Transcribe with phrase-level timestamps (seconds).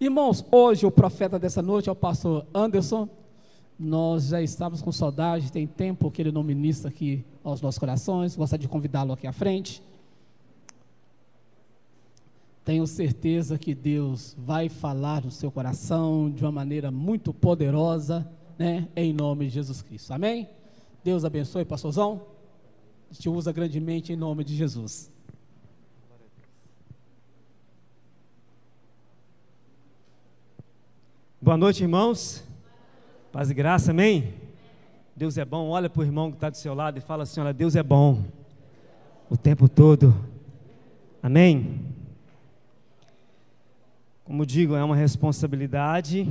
[0.00, 3.08] Irmãos, hoje o profeta dessa noite é o pastor Anderson.
[3.76, 8.36] Nós já estamos com saudade, tem tempo que ele não ministra aqui aos nossos corações.
[8.36, 9.82] Gostaria de convidá-lo aqui à frente.
[12.64, 18.86] Tenho certeza que Deus vai falar no seu coração de uma maneira muito poderosa, né?
[18.94, 20.12] Em nome de Jesus Cristo.
[20.12, 20.48] Amém?
[21.02, 22.22] Deus abençoe, pastorzão.
[23.10, 25.10] Te usa grandemente em nome de Jesus.
[31.40, 32.42] Boa noite, irmãos.
[33.30, 34.34] Paz e graça, amém?
[35.14, 35.68] Deus é bom.
[35.68, 37.82] Olha para o irmão que está do seu lado e fala assim: Olha, Deus é
[37.82, 38.24] bom
[39.30, 40.12] o tempo todo.
[41.22, 41.80] Amém?
[44.24, 46.26] Como digo, é uma responsabilidade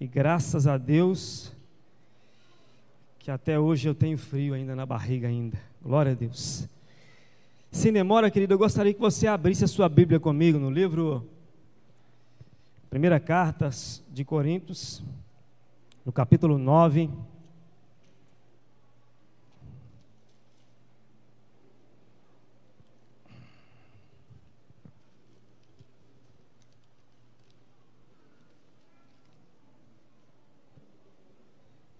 [0.00, 1.52] e graças a Deus
[3.20, 5.60] que até hoje eu tenho frio ainda na barriga ainda.
[5.80, 6.68] Glória a Deus.
[7.70, 11.24] Sem demora, querido, eu gostaria que você abrisse a sua Bíblia comigo no livro
[12.94, 13.70] Primeira carta
[14.08, 15.02] de Coríntios,
[16.06, 17.10] no capítulo 9.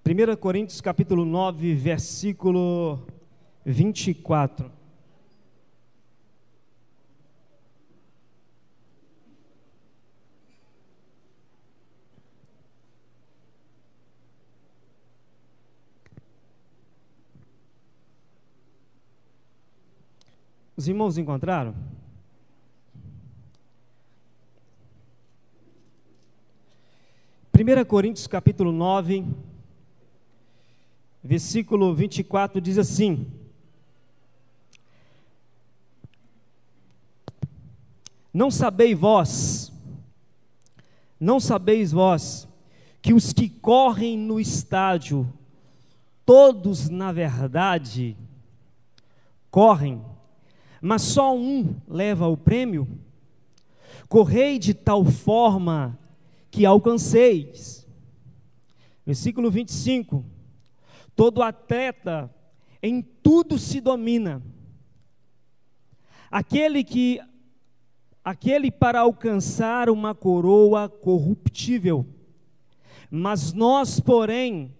[0.04, 3.04] Primeira Coríntios capítulo 9, versículo
[3.64, 4.73] 24.
[20.76, 21.74] Os irmãos encontraram?
[27.52, 29.24] Primeira Coríntios capítulo 9,
[31.22, 33.30] versículo 24 diz assim:
[38.32, 39.72] Não sabeis vós,
[41.20, 42.48] não sabeis vós,
[43.00, 45.32] que os que correm no estádio,
[46.26, 48.16] todos na verdade
[49.48, 50.04] correm,
[50.86, 52.86] mas só um leva o prêmio?
[54.06, 55.98] Correi de tal forma
[56.50, 57.88] que alcanceis.
[59.06, 60.22] Versículo 25:
[61.16, 62.30] Todo atleta
[62.82, 64.42] em tudo se domina.
[66.30, 67.18] Aquele que
[68.22, 72.06] aquele para alcançar uma coroa corruptível.
[73.10, 74.76] Mas nós, porém,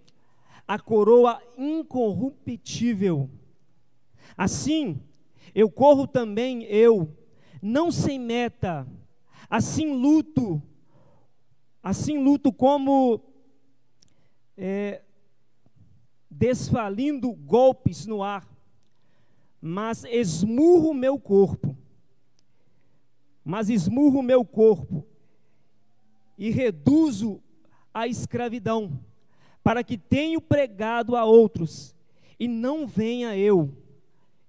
[0.67, 3.27] a coroa incorruptível.
[4.37, 5.01] Assim,
[5.55, 7.17] eu corro também eu,
[7.61, 8.85] não sem meta,
[9.49, 10.61] assim luto,
[11.81, 13.21] assim luto como
[14.57, 15.01] é,
[16.29, 18.45] desfalindo golpes no ar,
[19.61, 21.75] mas esmurro meu corpo,
[23.41, 25.07] mas esmurro meu corpo
[26.37, 27.41] e reduzo
[27.93, 28.99] a escravidão,
[29.63, 31.95] para que tenho pregado a outros
[32.37, 33.84] e não venha eu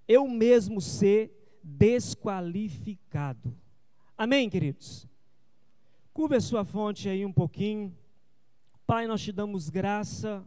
[0.09, 3.55] eu mesmo ser desqualificado.
[4.17, 5.07] Amém, queridos?
[6.13, 7.95] Curva a sua fonte aí um pouquinho.
[8.87, 10.45] Pai, nós te damos graça.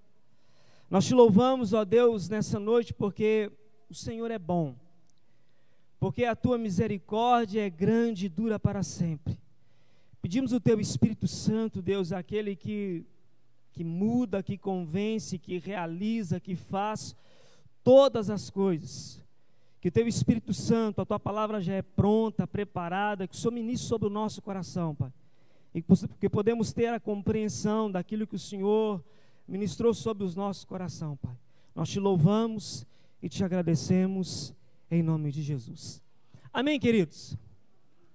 [0.90, 3.52] Nós te louvamos, ó Deus, nessa noite, porque
[3.90, 4.75] o Senhor é bom.
[6.00, 9.38] Porque a tua misericórdia é grande e dura para sempre.
[10.22, 13.06] Pedimos o teu Espírito Santo, Deus, aquele que,
[13.72, 17.16] que muda, que convence, que realiza, que faz
[17.84, 19.22] todas as coisas
[19.81, 23.88] que teu Espírito Santo, a tua palavra já é pronta, preparada, que o Senhor ministre
[23.88, 25.12] sobre o nosso coração, Pai.
[25.73, 25.81] E
[26.19, 29.03] que podemos ter a compreensão daquilo que o Senhor
[29.47, 31.38] ministrou sobre os nossos coração, Pai.
[31.73, 32.85] Nós te louvamos
[33.22, 34.53] e te agradecemos
[34.91, 36.01] em nome de Jesus.
[36.51, 37.38] Amém, queridos?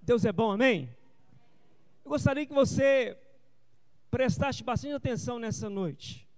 [0.03, 0.91] Deus é bom, amém?
[2.05, 3.17] Eu gostaria que você
[4.11, 6.29] prestasse bastante atenção nessa noite.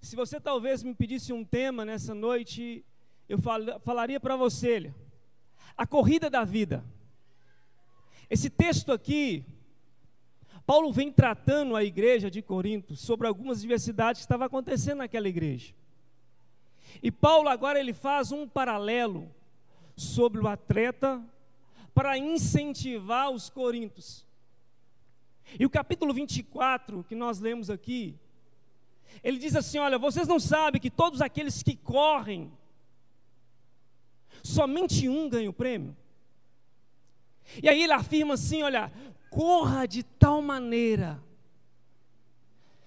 [0.00, 2.84] Se você talvez me pedisse um tema nessa noite,
[3.32, 4.92] eu fal, falaria para você,
[5.76, 6.84] a corrida da vida.
[8.28, 9.44] Esse texto aqui,
[10.66, 15.74] Paulo vem tratando a igreja de Corinto sobre algumas diversidades que estavam acontecendo naquela igreja.
[17.02, 19.30] E Paulo agora ele faz um paralelo
[19.96, 21.22] sobre o atleta
[21.94, 24.26] para incentivar os corintos.
[25.58, 28.14] E o capítulo 24 que nós lemos aqui,
[29.22, 32.52] ele diz assim: Olha, vocês não sabem que todos aqueles que correm
[34.42, 35.96] somente um ganha o prêmio.
[37.62, 38.92] E aí ele afirma assim: olha,
[39.30, 41.22] corra de tal maneira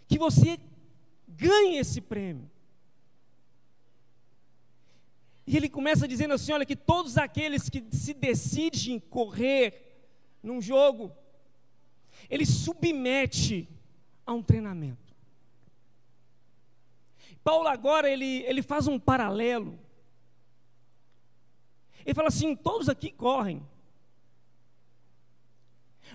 [0.07, 0.59] que você
[1.27, 2.49] ganhe esse prêmio.
[5.47, 10.07] E ele começa dizendo assim: olha, que todos aqueles que se decidem correr
[10.41, 11.11] num jogo,
[12.29, 13.67] ele submete
[14.25, 15.05] a um treinamento.
[17.43, 19.79] Paulo agora ele, ele faz um paralelo.
[22.05, 23.65] Ele fala assim: todos aqui correm.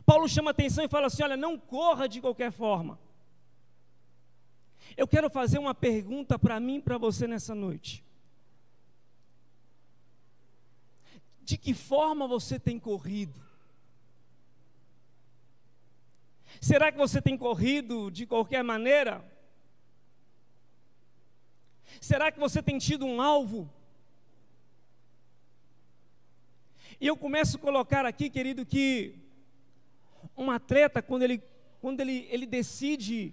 [0.06, 2.98] Paulo chama atenção e fala assim: olha, não corra de qualquer forma.
[4.96, 8.04] Eu quero fazer uma pergunta para mim e para você nessa noite.
[11.42, 13.40] De que forma você tem corrido?
[16.60, 19.24] Será que você tem corrido de qualquer maneira?
[22.00, 23.70] Será que você tem tido um alvo?
[27.00, 29.14] E eu começo a colocar aqui, querido, que
[30.36, 31.42] um atleta, quando ele,
[31.80, 33.32] quando ele, ele decide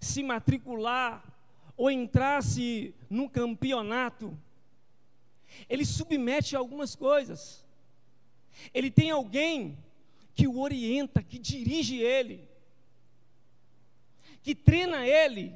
[0.00, 1.24] se matricular
[1.76, 4.38] ou entrar-se num campeonato,
[5.68, 7.66] ele submete a algumas coisas.
[8.72, 9.76] Ele tem alguém
[10.34, 12.48] que o orienta, que dirige ele,
[14.40, 15.52] que treina ele,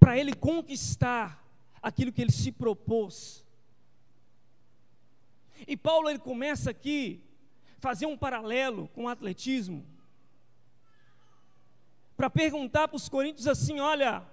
[0.00, 1.44] para ele conquistar
[1.82, 3.44] aquilo que ele se propôs.
[5.66, 7.22] E Paulo ele começa aqui
[7.78, 9.84] fazer um paralelo com o atletismo
[12.16, 14.26] para perguntar para os coríntios assim: olha,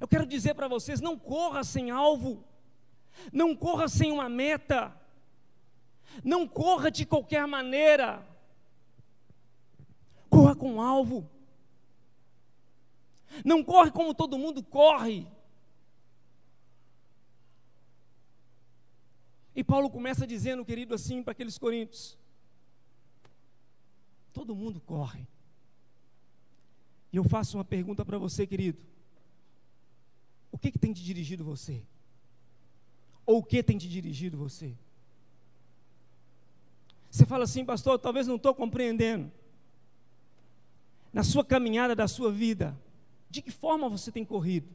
[0.00, 2.44] eu quero dizer para vocês, não corra sem alvo,
[3.32, 4.94] não corra sem uma meta,
[6.24, 8.26] não corra de qualquer maneira.
[10.28, 11.28] Corra com alvo.
[13.44, 15.26] Não corre como todo mundo corre.
[19.54, 22.16] E Paulo começa dizendo, querido, assim para aqueles coríntios:
[24.32, 25.26] todo mundo corre.
[27.12, 28.78] E eu faço uma pergunta para você, querido:
[30.52, 31.82] o que, que tem te dirigido você?
[33.26, 34.74] Ou o que tem te dirigido você?
[37.10, 39.30] Você fala assim, pastor, talvez não estou compreendendo.
[41.12, 42.76] Na sua caminhada da sua vida,
[43.28, 44.68] de que forma você tem corrido?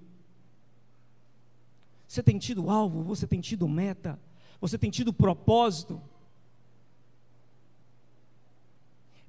[2.07, 4.19] Você tem tido alvo, você tem tido meta,
[4.59, 6.01] você tem tido propósito?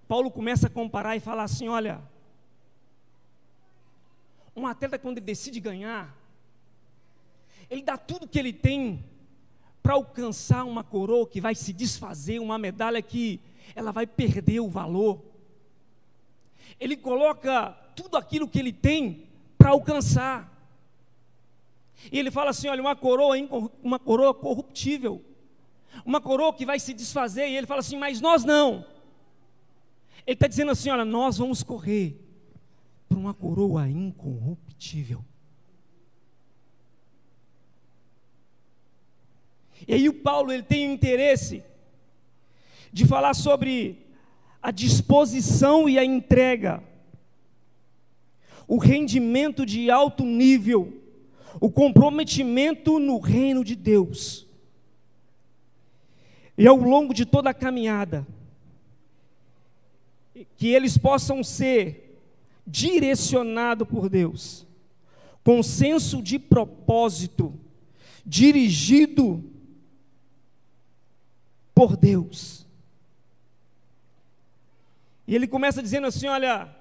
[0.08, 2.00] Paulo começa a comparar e falar assim: olha,
[4.54, 6.16] um atleta, quando ele decide ganhar,
[7.68, 9.04] ele dá tudo que ele tem
[9.82, 13.40] para alcançar uma coroa que vai se desfazer, uma medalha que
[13.74, 15.22] ela vai perder o valor.
[16.80, 19.28] Ele coloca tudo aquilo que ele tem
[19.58, 20.55] para alcançar.
[22.10, 23.36] E ele fala assim: olha, uma coroa,
[23.82, 25.24] uma coroa corruptível,
[26.04, 27.48] uma coroa que vai se desfazer.
[27.48, 28.84] E ele fala assim: mas nós não.
[30.26, 32.20] Ele está dizendo assim: olha, nós vamos correr
[33.08, 35.24] por uma coroa incorruptível.
[39.86, 41.62] E aí o Paulo ele tem o interesse
[42.92, 44.06] de falar sobre
[44.62, 46.82] a disposição e a entrega,
[48.66, 51.05] o rendimento de alto nível,
[51.60, 54.46] o comprometimento no reino de Deus.
[56.56, 58.26] E ao longo de toda a caminhada,
[60.56, 62.20] que eles possam ser
[62.66, 64.66] direcionados por Deus,
[65.44, 67.54] com senso de propósito,
[68.24, 69.44] dirigido
[71.74, 72.66] por Deus.
[75.26, 76.75] E ele começa dizendo assim: olha,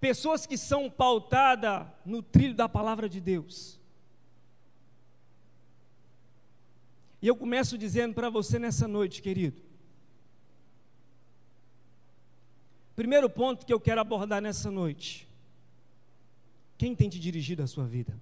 [0.00, 3.78] pessoas que são pautadas no trilho da palavra de Deus.
[7.20, 9.60] E eu começo dizendo para você nessa noite, querido.
[12.94, 15.28] Primeiro ponto que eu quero abordar nessa noite.
[16.76, 18.16] Quem tem te dirigido a sua vida?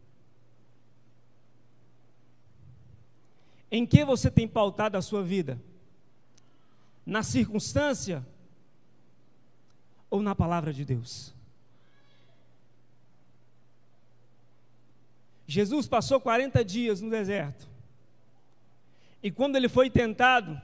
[3.70, 5.60] Em que você tem pautado a sua vida?
[7.04, 8.26] Na circunstância
[10.08, 11.35] ou na palavra de Deus?
[15.46, 17.68] Jesus passou 40 dias no deserto.
[19.22, 20.60] E quando ele foi tentado,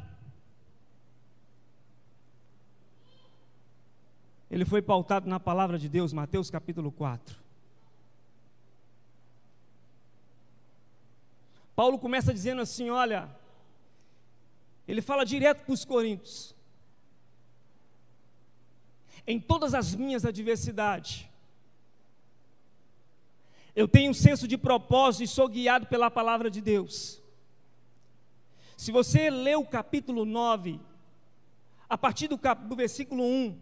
[4.51, 7.41] ele foi pautado na palavra de Deus, Mateus capítulo 4.
[11.75, 13.29] Paulo começa dizendo assim: olha,
[14.87, 16.55] ele fala direto para os Coríntios.
[19.27, 21.29] Em todas as minhas adversidades,
[23.75, 27.23] eu tenho um senso de propósito e sou guiado pela palavra de Deus.
[28.77, 30.81] Se você ler o capítulo 9,
[31.89, 33.59] a partir do, cap, do versículo 1,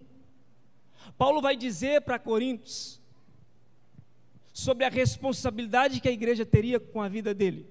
[1.17, 3.01] Paulo vai dizer para Coríntios
[4.53, 7.69] sobre a responsabilidade que a igreja teria com a vida dele.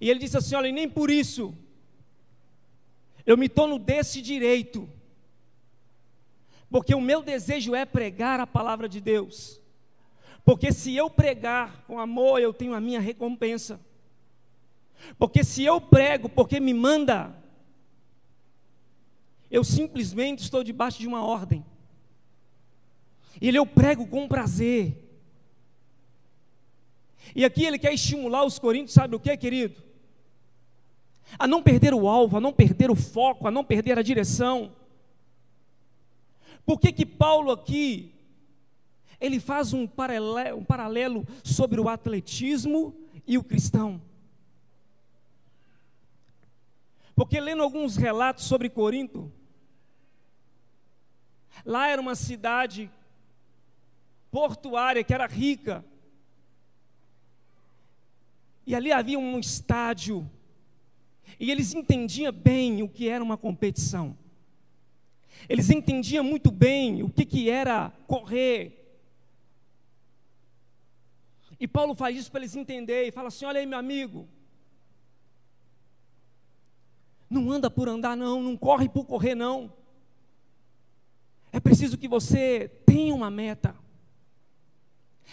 [0.00, 1.56] E ele disse assim: Olha, nem por isso
[3.26, 4.88] eu me torno desse direito,
[6.68, 9.60] porque o meu desejo é pregar a palavra de Deus,
[10.44, 13.80] porque se eu pregar com amor, eu tenho a minha recompensa,
[15.18, 17.34] porque se eu prego porque me manda,
[19.50, 21.64] eu simplesmente estou debaixo de uma ordem,
[23.40, 25.00] e ele eu prego com prazer,
[27.34, 29.82] e aqui ele quer estimular os coríntios, sabe o que, querido?
[31.38, 34.72] A não perder o alvo, a não perder o foco, a não perder a direção.
[36.66, 38.13] Por que que Paulo aqui
[39.24, 42.94] ele faz um paralelo, um paralelo sobre o atletismo
[43.26, 44.00] e o cristão?
[47.14, 49.30] Porque lendo alguns relatos sobre Corinto,
[51.64, 52.90] lá era uma cidade
[54.30, 55.84] portuária que era rica,
[58.66, 60.28] e ali havia um estádio.
[61.38, 64.16] E eles entendiam bem o que era uma competição.
[65.48, 68.83] Eles entendiam muito bem o que, que era correr.
[71.58, 73.12] E Paulo faz isso para eles entenderem.
[73.12, 74.28] Fala assim: olha aí, meu amigo.
[77.28, 78.42] Não anda por andar, não.
[78.42, 79.72] Não corre por correr, não.
[81.52, 83.74] É preciso que você tenha uma meta.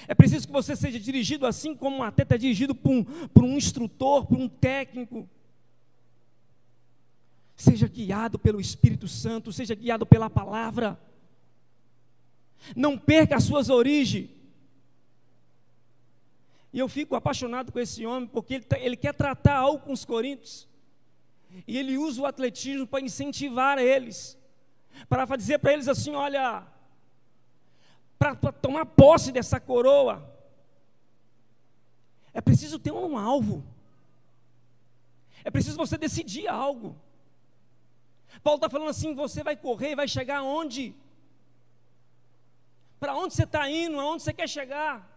[0.07, 3.43] É preciso que você seja dirigido assim como um atleta é dirigido por um, por
[3.43, 5.27] um instrutor, por um técnico.
[7.55, 10.99] Seja guiado pelo Espírito Santo, seja guiado pela palavra.
[12.75, 14.29] Não perca as suas origens.
[16.73, 19.91] E eu fico apaixonado com esse homem, porque ele, tá, ele quer tratar algo com
[19.91, 20.67] os coríntios.
[21.67, 24.37] E ele usa o atletismo para incentivar eles.
[25.09, 26.65] Para dizer para eles assim: olha,
[28.17, 30.29] para tomar posse dessa coroa,
[32.33, 33.63] é preciso ter um alvo.
[35.43, 36.95] É preciso você decidir algo.
[38.41, 40.95] Paulo está falando assim: você vai correr, vai chegar aonde?
[42.99, 43.99] Para onde você está indo?
[43.99, 45.10] Aonde você quer chegar?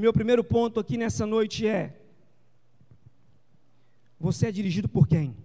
[0.00, 1.94] Meu primeiro ponto aqui nessa noite é:
[4.18, 5.36] você é dirigido por quem?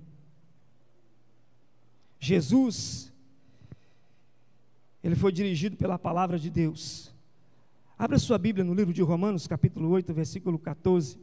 [2.20, 3.12] Jesus,
[5.04, 7.14] ele foi dirigido pela palavra de Deus.
[7.98, 11.18] Abra sua Bíblia no livro de Romanos, capítulo 8, versículo 14.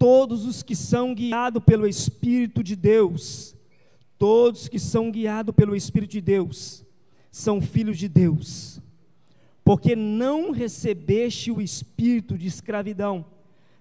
[0.00, 3.54] Todos os que são guiados pelo Espírito de Deus,
[4.16, 6.82] todos que são guiados pelo Espírito de Deus,
[7.30, 8.80] são filhos de Deus,
[9.62, 13.26] porque não recebeste o espírito de escravidão,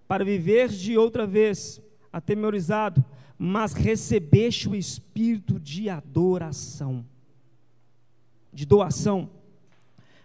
[0.10, 3.04] para viver de outra vez, atemorizado,
[3.38, 7.06] mas recebeste o espírito de adoração,
[8.52, 9.30] de doação,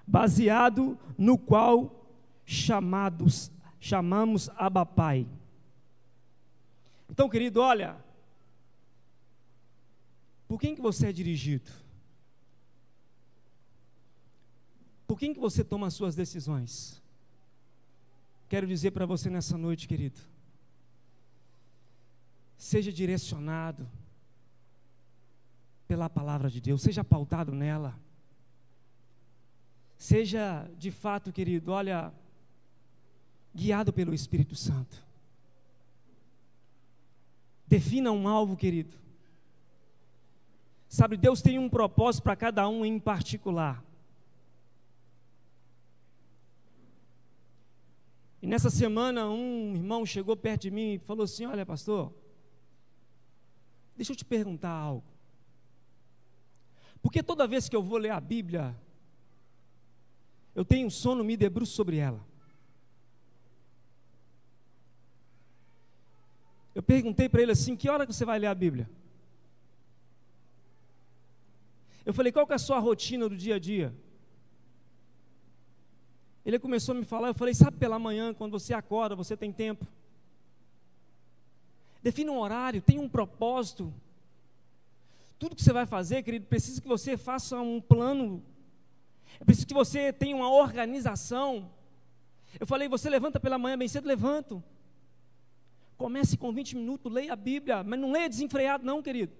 [0.05, 2.05] baseado no qual
[2.45, 5.25] chamados chamamos Abba Pai.
[7.09, 7.97] Então, querido, olha,
[10.49, 11.71] por quem que você é dirigido?
[15.07, 17.03] Por quem que você toma as suas decisões?
[18.49, 20.21] Quero dizer para você nessa noite, querido,
[22.57, 23.89] seja direcionado
[25.87, 27.99] pela palavra de Deus, seja pautado nela.
[29.97, 32.13] Seja de fato, querido, olha,
[33.55, 35.04] guiado pelo Espírito Santo.
[37.67, 38.97] Defina um alvo, querido.
[40.89, 43.83] Sabe, Deus tem um propósito para cada um em particular.
[48.41, 52.13] E nessa semana, um irmão chegou perto de mim e falou assim: Olha, pastor,
[53.97, 55.15] deixa eu te perguntar algo.
[57.01, 58.77] Porque toda vez que eu vou ler a Bíblia,
[60.55, 62.25] eu tenho sono, me debruço sobre ela.
[66.75, 68.89] Eu perguntei para ele assim: que hora que você vai ler a Bíblia?
[72.05, 73.95] Eu falei: qual que é a sua rotina do dia a dia?
[76.45, 79.53] Ele começou a me falar, eu falei: sabe pela manhã, quando você acorda, você tem
[79.53, 79.87] tempo.
[82.03, 83.93] Defina um horário, tem um propósito.
[85.39, 88.43] Tudo que você vai fazer, querido, precisa que você faça um plano.
[89.41, 91.71] É preciso que você tenha uma organização.
[92.59, 94.07] Eu falei: você levanta pela manhã bem cedo?
[94.07, 94.63] Levanto.
[95.97, 99.33] Comece com 20 minutos, leia a Bíblia, mas não leia desenfreado, não, querido.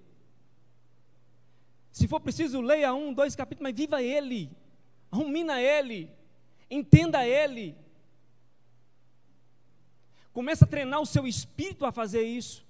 [1.91, 4.51] Se for preciso, leia um, dois capítulos, mas viva ele,
[5.11, 6.11] rumina ele,
[6.69, 7.75] entenda ele.
[10.33, 12.65] Começa a treinar o seu espírito a fazer isso.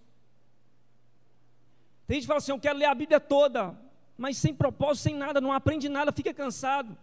[2.06, 3.76] Tem gente que fala assim: eu quero ler a Bíblia toda,
[4.18, 6.96] mas sem propósito, sem nada, não aprende nada, fica cansado.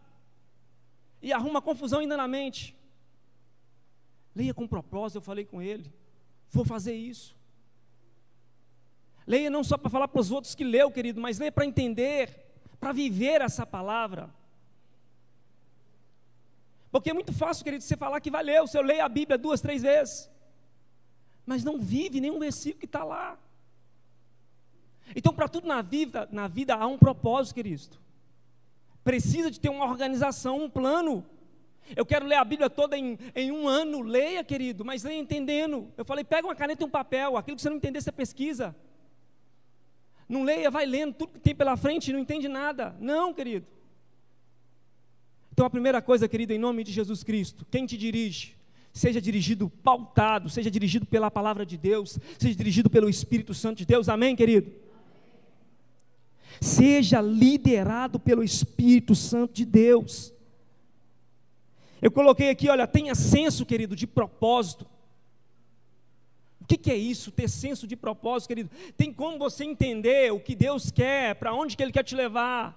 [1.20, 2.76] E arruma confusão ainda na mente.
[4.34, 5.92] Leia com propósito, eu falei com ele.
[6.52, 7.34] Vou fazer isso.
[9.26, 12.28] Leia não só para falar para os outros que leu, querido, mas leia para entender,
[12.78, 14.30] para viver essa palavra.
[16.90, 19.62] Porque é muito fácil, querido, você falar que vai ler, você lê a Bíblia duas,
[19.62, 20.30] três vezes,
[21.46, 23.38] mas não vive nenhum versículo que está lá.
[25.16, 27.96] Então, para tudo na vida, na vida há um propósito, querido.
[29.02, 31.24] Precisa de ter uma organização, um plano.
[31.96, 34.00] Eu quero ler a Bíblia toda em, em um ano.
[34.00, 35.88] Leia, querido, mas leia entendendo.
[35.96, 37.36] Eu falei, pega uma caneta e um papel.
[37.36, 38.74] Aquilo que você não entender, você pesquisa.
[40.28, 42.96] Não leia, vai lendo tudo que tem pela frente e não entende nada.
[42.98, 43.66] Não, querido.
[45.52, 48.56] Então a primeira coisa, querido, em nome de Jesus Cristo, quem te dirige?
[48.92, 53.86] Seja dirigido pautado, seja dirigido pela palavra de Deus, seja dirigido pelo Espírito Santo de
[53.86, 54.08] Deus.
[54.08, 54.72] Amém, querido?
[56.60, 60.32] Seja liderado pelo Espírito Santo de Deus.
[62.02, 64.84] Eu coloquei aqui, olha, tenha senso, querido, de propósito.
[66.60, 68.70] O que, que, é isso, ter senso de propósito, querido?
[68.96, 72.76] Tem como você entender o que Deus quer, para onde que Ele quer te levar,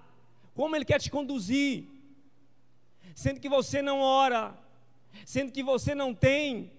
[0.53, 1.85] como Ele quer te conduzir,
[3.15, 4.55] sendo que você não ora,
[5.25, 6.71] sendo que você não tem,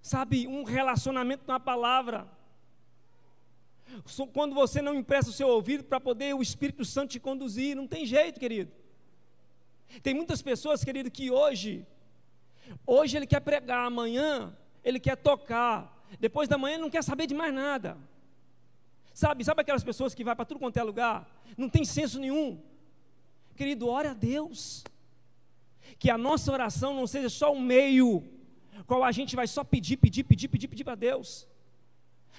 [0.00, 2.26] sabe, um relacionamento com a palavra.
[4.32, 7.86] Quando você não empresta o seu ouvido para poder o Espírito Santo te conduzir, não
[7.86, 8.81] tem jeito, querido.
[10.02, 11.86] Tem muitas pessoas, querido, que hoje,
[12.86, 17.26] hoje ele quer pregar, amanhã ele quer tocar, depois da manhã ele não quer saber
[17.26, 17.96] de mais nada.
[19.12, 22.60] Sabe, sabe aquelas pessoas que vai para tudo quanto é lugar, não tem senso nenhum.
[23.54, 24.84] Querido, ore a Deus.
[25.98, 28.24] Que a nossa oração não seja só um meio
[28.86, 31.46] qual a gente vai só pedir, pedir, pedir, pedir, pedir para Deus.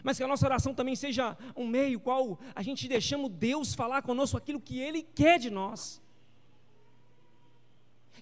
[0.04, 4.02] Mas que a nossa oração também seja um meio qual a gente deixamos Deus falar
[4.02, 6.02] conosco aquilo que Ele quer de nós.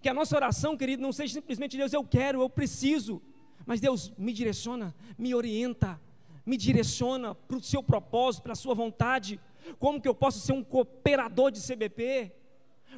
[0.02, 3.22] Que a nossa oração, querido, não seja simplesmente Deus, eu quero, eu preciso.
[3.66, 6.02] Mas Deus me direciona, me orienta,
[6.46, 9.40] me direciona para o seu propósito, para a sua vontade.
[9.78, 12.34] Como que eu posso ser um cooperador de CBP?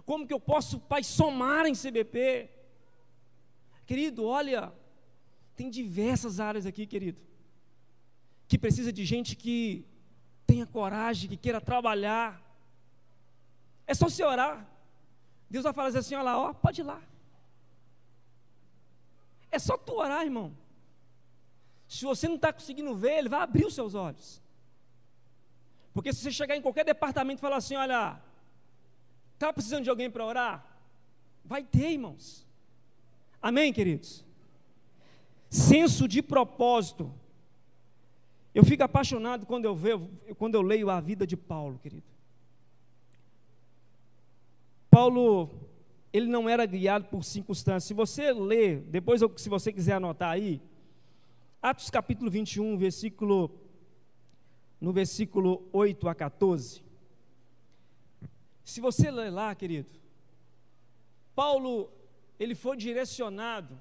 [0.06, 2.50] Como que eu posso, Pai, somar em CBP?
[3.86, 4.72] Querido, olha,
[5.56, 7.22] tem diversas áreas aqui, querido,
[8.48, 9.86] que precisa de gente que
[10.48, 12.42] tenha coragem, que queira trabalhar.
[13.86, 14.73] É só se orar.
[15.54, 17.00] Deus vai falar assim: olha lá, ó, pode ir lá.
[19.52, 20.52] É só tu orar, irmão.
[21.88, 24.42] Se você não está conseguindo ver, ele vai abrir os seus olhos.
[25.94, 28.20] Porque se você chegar em qualquer departamento e falar assim: olha,
[29.36, 30.66] está precisando de alguém para orar?
[31.46, 32.48] Vai ter, irmãos.
[33.40, 34.26] Amém, queridos?
[35.52, 37.14] Senso de propósito.
[38.56, 42.13] Eu fico apaixonado quando eu, vejo, quando eu leio a vida de Paulo, querido.
[44.94, 45.50] Paulo
[46.14, 47.86] ele não era guiado por circunstâncias.
[47.86, 50.62] Se você ler, depois se você quiser anotar aí,
[51.60, 53.50] Atos capítulo 21, versículo
[54.80, 56.84] no versículo 8 a 14.
[58.64, 59.90] Se você ler lá, querido,
[61.34, 61.92] Paulo,
[62.40, 63.76] ele foi direcionado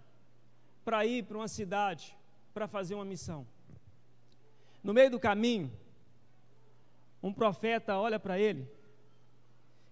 [0.83, 2.16] para ir para uma cidade
[2.55, 3.46] para fazer uma missão.
[4.83, 5.70] No meio do caminho,
[7.22, 8.66] um profeta olha para ele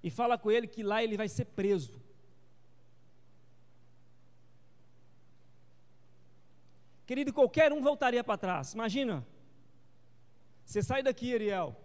[0.03, 2.01] e fala com ele que lá ele vai ser preso.
[7.07, 8.73] Querido, qualquer um voltaria para trás.
[8.73, 9.27] Imagina.
[10.65, 11.77] Você sai daqui, Ariel,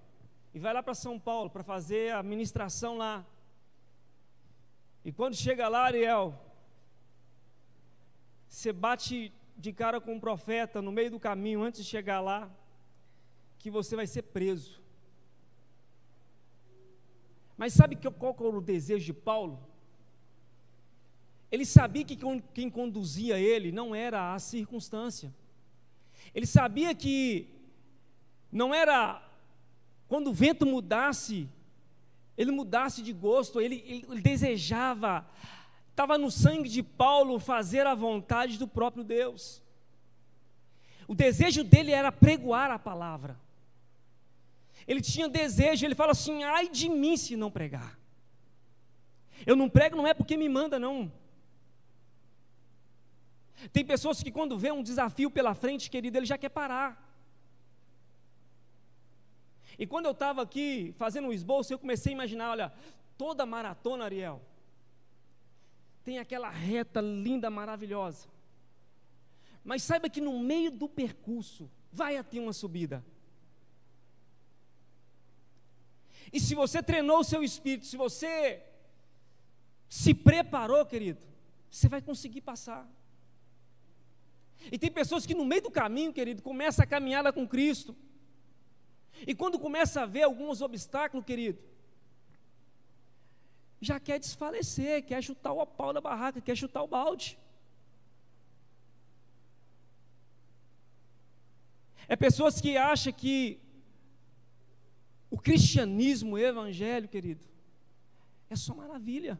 [0.54, 3.25] e vai lá para São Paulo para fazer a ministração lá.
[5.04, 6.39] E quando chega lá, Ariel,
[8.47, 12.49] você bate de cara com um profeta no meio do caminho, antes de chegar lá,
[13.58, 14.84] que você vai ser preso.
[17.57, 19.59] Mas sabe qual era o desejo de Paulo?
[21.51, 22.17] Ele sabia que
[22.53, 25.33] quem conduzia ele não era a circunstância.
[26.33, 27.47] Ele sabia que
[28.51, 29.21] não era
[30.07, 31.49] quando o vento mudasse,
[32.37, 35.25] ele mudasse de gosto, ele, ele, ele desejava,
[35.89, 39.63] estava no sangue de Paulo fazer a vontade do próprio Deus.
[41.07, 43.39] O desejo dele era pregoar a palavra.
[44.87, 47.99] Ele tinha desejo, ele fala assim: ai de mim se não pregar.
[49.45, 51.11] Eu não prego, não é porque me manda, não.
[53.71, 57.01] Tem pessoas que, quando vê um desafio pela frente, querido, ele já quer parar.
[59.77, 62.73] E quando eu estava aqui fazendo um esboço, eu comecei a imaginar: olha,
[63.17, 64.41] toda maratona, Ariel,
[66.03, 68.27] tem aquela reta linda, maravilhosa.
[69.63, 73.03] Mas saiba que no meio do percurso vai ter uma subida.
[76.31, 78.61] E se você treinou o seu espírito, se você
[79.88, 81.21] se preparou, querido,
[81.69, 82.88] você vai conseguir passar.
[84.71, 87.95] E tem pessoas que no meio do caminho, querido, começa a caminhada com Cristo.
[89.25, 91.59] E quando começa a ver alguns obstáculos, querido,
[93.79, 97.38] já quer desfalecer, quer chutar o pau da barraca, quer chutar o balde.
[102.07, 103.59] É pessoas que acham que
[105.29, 107.43] o cristianismo, o evangelho, querido,
[108.49, 109.39] é só maravilha.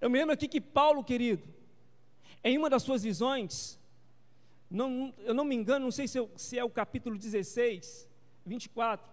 [0.00, 1.42] Eu me lembro aqui que Paulo, querido,
[2.42, 3.78] em uma das suas visões,
[4.70, 8.08] não, eu não me engano, não sei se, eu, se é o capítulo 16,
[8.44, 9.08] 24,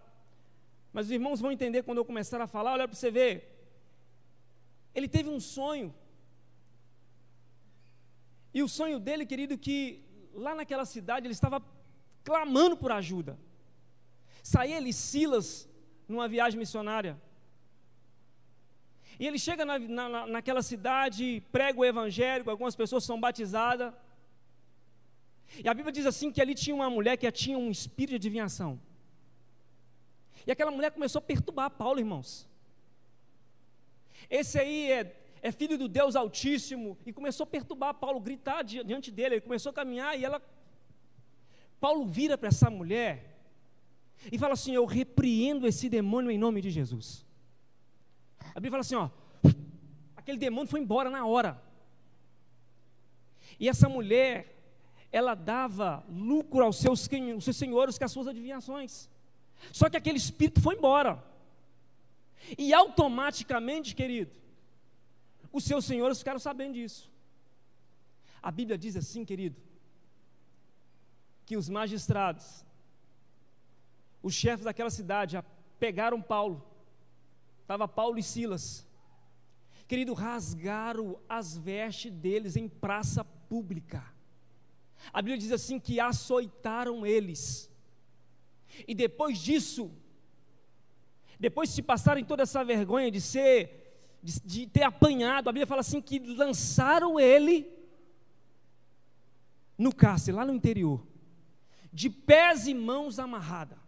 [0.92, 3.50] mas os irmãos vão entender quando eu começar a falar, olha para você ver.
[4.94, 5.94] Ele teve um sonho.
[8.54, 11.64] E o sonho dele, querido, que lá naquela cidade ele estava
[12.24, 13.38] clamando por ajuda.
[14.44, 15.70] Saía ele Silas
[16.08, 17.20] numa viagem missionária.
[19.18, 23.94] E ele chega na, na, naquela cidade, prega o evangelho, algumas pessoas são batizadas.
[25.64, 28.16] E a Bíblia diz assim que ali tinha uma mulher que tinha um espírito de
[28.16, 28.80] adivinhação.
[30.46, 32.48] E aquela mulher começou a perturbar Paulo, irmãos.
[34.30, 36.98] Esse aí é, é filho do Deus Altíssimo.
[37.06, 39.36] E começou a perturbar Paulo, gritar diante dele.
[39.36, 40.42] Ele começou a caminhar e ela.
[41.80, 43.33] Paulo vira para essa mulher
[44.32, 47.26] e fala assim: Eu repreendo esse demônio em nome de Jesus.
[48.56, 49.10] A Bíblia fala assim: ó,
[50.16, 51.62] aquele demônio foi embora na hora.
[53.60, 54.34] E essa mulher,
[55.12, 59.10] ela dava lucro aos seus, aos seus senhores com as suas adivinhações.
[59.72, 61.24] Só que aquele espírito foi embora.
[62.58, 64.32] E automaticamente, querido,
[65.52, 67.10] os seus senhores ficaram sabendo disso.
[68.42, 69.56] A Bíblia diz assim, querido,
[71.46, 72.66] que os magistrados,
[74.24, 75.38] os chefes daquela cidade,
[75.78, 76.66] pegaram Paulo,
[77.62, 78.88] estava Paulo e Silas,
[79.86, 84.02] querido, rasgaram as vestes deles em praça pública.
[85.12, 87.70] A Bíblia diz assim que açoitaram eles.
[88.88, 89.92] E depois disso,
[91.38, 95.82] depois de passarem toda essa vergonha de ser, de, de ter apanhado, a Bíblia fala
[95.82, 97.70] assim que lançaram ele
[99.78, 101.06] no cárcere, lá no interior,
[101.92, 103.83] de pés e mãos amarrada.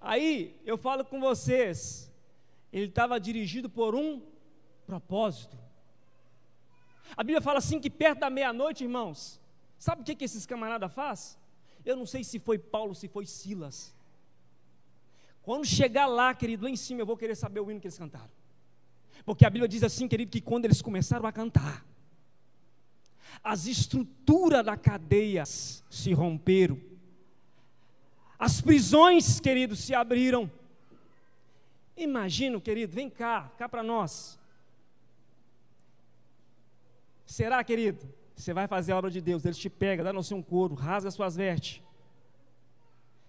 [0.00, 2.10] Aí eu falo com vocês,
[2.72, 4.22] ele estava dirigido por um
[4.86, 5.58] propósito.
[7.16, 9.40] A Bíblia fala assim que perto da meia-noite, irmãos,
[9.80, 11.38] Sabe o que, que esses camaradas faz?
[11.86, 13.96] Eu não sei se foi Paulo, se foi Silas.
[15.40, 17.96] Quando chegar lá, querido, lá em cima, eu vou querer saber o hino que eles
[17.96, 18.30] cantaram.
[19.24, 21.82] Porque a Bíblia diz assim, querido, que quando eles começaram a cantar,
[23.42, 26.78] as estruturas da cadeia se romperam,
[28.40, 30.50] as prisões, querido, se abriram.
[31.94, 34.38] Imagina, querido, vem cá, cá para nós.
[37.26, 40.38] Será, querido, você vai fazer a obra de Deus, Ele te pega, dá no seu
[40.38, 41.82] um couro, rasga suas vestes.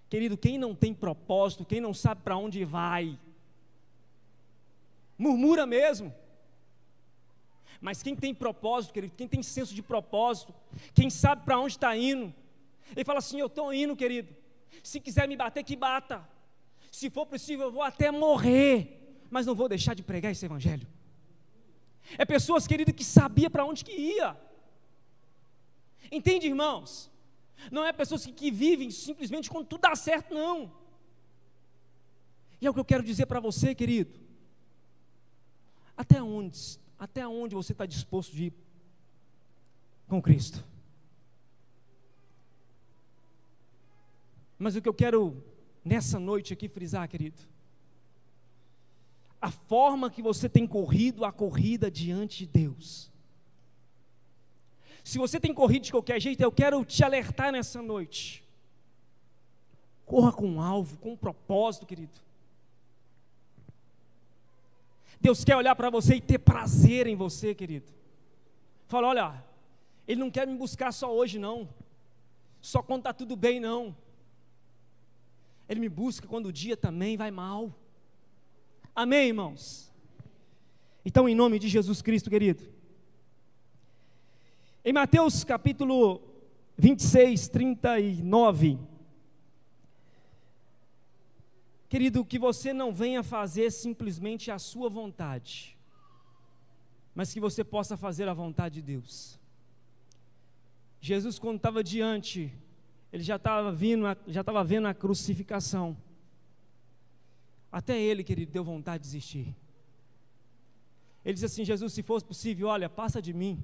[0.10, 3.20] Querido, quem não tem propósito, quem não sabe para onde vai,
[5.18, 6.16] murmura mesmo.
[7.82, 10.54] Mas quem tem propósito, querido, quem tem senso de propósito,
[10.94, 12.34] quem sabe para onde está indo,
[12.96, 14.41] ele fala assim: Eu estou indo, querido.
[14.84, 16.28] Se quiser me bater, que bata.
[16.92, 20.88] Se for possível, eu vou até morrer, mas não vou deixar de pregar esse evangelho.
[22.18, 24.38] É pessoas, querido, que sabia para onde que ia.
[26.12, 27.10] Entende, irmãos?
[27.72, 30.72] Não é pessoas que, que vivem simplesmente quando tudo dá certo, não.
[32.60, 34.20] E é o que eu quero dizer para você, querido.
[35.96, 38.54] Até onde, até onde você está disposto de ir
[40.08, 40.64] com Cristo?
[44.62, 45.44] Mas o que eu quero
[45.84, 47.42] nessa noite aqui frisar, querido,
[49.42, 53.12] a forma que você tem corrido a corrida diante de Deus
[55.04, 58.44] se você tem corrido de qualquer jeito, eu quero te alertar nessa noite.
[60.06, 62.20] Corra com um alvo, com um propósito, querido.
[65.20, 67.92] Deus quer olhar para você e ter prazer em você, querido.
[68.88, 69.44] Fala, olha,
[70.08, 71.70] Ele não quer me buscar só hoje, não.
[72.60, 73.96] Só quando está tudo bem, não.
[75.72, 77.74] Ele me busca quando o dia também vai mal.
[78.94, 79.90] Amém, irmãos?
[81.06, 82.62] Então, em nome de Jesus Cristo, querido.
[84.84, 86.22] Em Mateus capítulo
[86.78, 88.80] 26, 39.
[91.88, 95.78] Querido, que você não venha fazer simplesmente a sua vontade,
[97.16, 99.40] mas que você possa fazer a vontade de Deus.
[101.00, 102.54] Jesus, quando estava diante,
[103.12, 105.98] ele já estava vindo, já estava vendo a crucificação.
[107.72, 109.56] Até ele, querido, deu vontade de desistir.
[111.24, 113.64] Ele disse assim: Jesus, se fosse possível, olha, passa de mim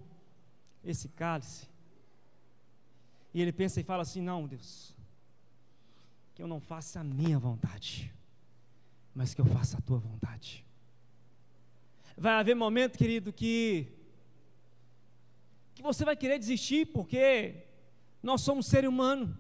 [0.84, 1.68] esse cálice.
[3.34, 4.96] E ele pensa e fala assim: Não, Deus,
[6.36, 8.14] que eu não faça a minha vontade,
[9.16, 10.66] mas que eu faça a tua vontade.
[12.18, 13.94] Vai haver momento, querido, que
[15.76, 17.67] que você vai querer desistir porque
[18.28, 19.40] nós somos ser humano.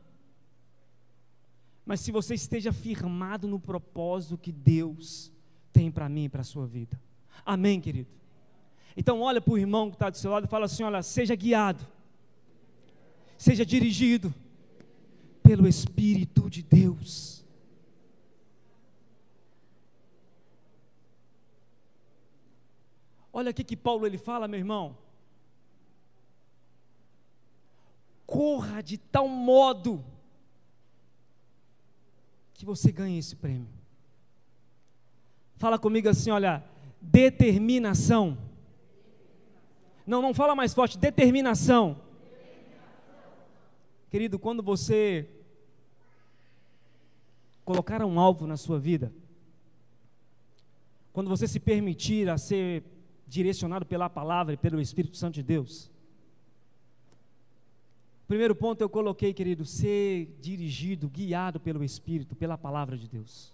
[1.86, 5.30] Mas se você esteja firmado no propósito que Deus
[5.73, 6.97] tem para mim e para a sua vida.
[7.45, 8.10] Amém, querido?
[8.95, 11.36] Então olha para o irmão que está do seu lado e fala assim: olha, seja
[11.36, 11.86] guiado,
[13.38, 14.34] seja dirigido
[15.43, 17.45] pelo Espírito de Deus.
[23.34, 24.97] Olha o que Paulo ele fala, meu irmão.
[28.28, 30.06] Corra de tal modo
[32.54, 33.70] que você ganhe esse prêmio.
[35.56, 36.63] Fala comigo assim, olha,
[37.02, 38.38] determinação.
[40.06, 42.00] Não, não fala mais forte, determinação.
[44.10, 45.30] Querido, quando você
[47.63, 49.12] colocar um alvo na sua vida,
[51.12, 52.84] quando você se permitir a ser
[53.28, 55.90] direcionado pela palavra e pelo Espírito Santo de Deus,
[58.28, 63.54] primeiro ponto eu coloquei, querido, ser dirigido, guiado pelo Espírito, pela palavra de Deus.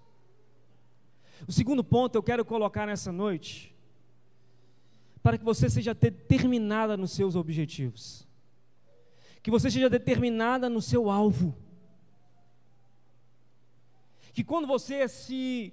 [1.48, 3.76] O segundo ponto eu quero colocar nessa noite,
[5.22, 8.28] para que você seja determinada nos seus objetivos,
[9.42, 11.56] que você seja determinada no seu alvo,
[14.34, 15.72] que quando você se,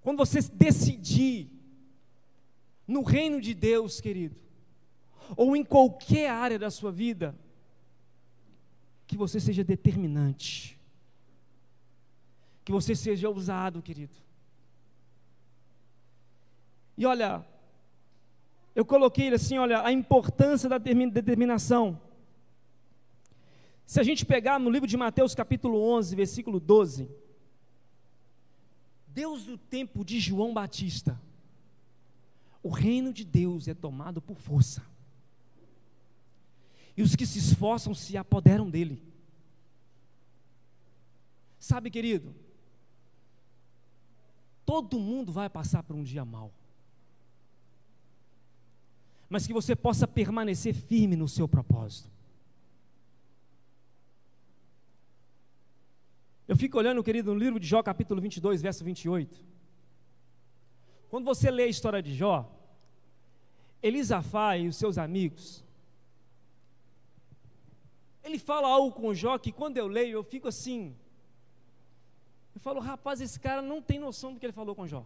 [0.00, 1.50] quando você decidir
[2.86, 4.47] no reino de Deus, querido,
[5.36, 7.34] ou em qualquer área da sua vida,
[9.06, 10.78] que você seja determinante,
[12.64, 14.14] que você seja ousado, querido.
[16.96, 17.44] E olha,
[18.74, 22.00] eu coloquei assim, olha, a importância da determinação.
[23.86, 27.08] Se a gente pegar no livro de Mateus, capítulo 11, versículo 12,
[29.08, 31.18] Deus do tempo de João Batista,
[32.62, 34.82] o reino de Deus é tomado por força.
[36.98, 39.02] E os que se esforçam se apoderam dele.
[41.58, 42.34] Sabe, querido,
[44.66, 46.52] todo mundo vai passar por um dia mau
[49.28, 52.10] mas que você possa permanecer firme no seu propósito.
[56.46, 59.44] Eu fico olhando, querido, no livro de Jó, capítulo 22, verso 28.
[61.10, 62.50] Quando você lê a história de Jó,
[63.82, 65.62] Elisafá e os seus amigos,
[68.28, 70.96] ele fala algo com Jó que quando eu leio eu fico assim.
[72.54, 75.04] Eu falo, rapaz, esse cara não tem noção do que ele falou com Jó.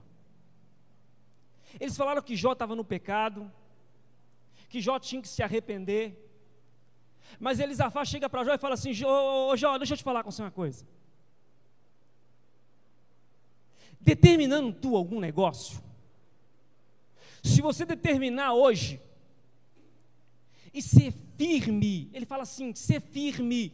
[1.81, 3.51] Eles falaram que Jó estava no pecado,
[4.69, 6.19] que Jó tinha que se arrepender.
[7.39, 10.31] Mas Elisafá chega para Jó e fala assim: Jó, Jó, deixa eu te falar com
[10.31, 10.87] você uma coisa.
[14.01, 15.81] Determinando tu algum negócio,
[17.43, 19.01] se você determinar hoje
[20.73, 23.73] e ser firme, ele fala assim: ser firme,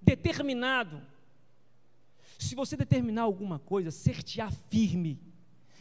[0.00, 1.00] determinado.
[2.38, 5.18] Se você determinar alguma coisa, ser-te-á firme.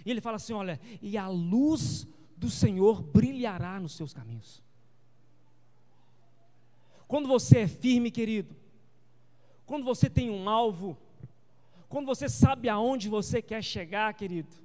[0.06, 4.62] E ele fala assim: olha, e a luz do Senhor brilhará nos seus caminhos.
[7.08, 8.56] Quando você é firme, querido,
[9.66, 10.98] quando você tem um alvo,
[11.90, 14.56] quando você sabe aonde você quer chegar, querido,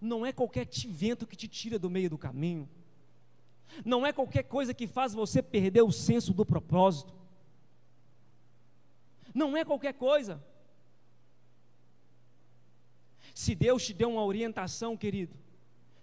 [0.00, 2.68] não é qualquer vento que te tira do meio do caminho,
[3.84, 7.14] não é qualquer coisa que faz você perder o senso do propósito,
[9.34, 10.42] não é qualquer coisa.
[13.34, 15.34] Se Deus te deu uma orientação, querido,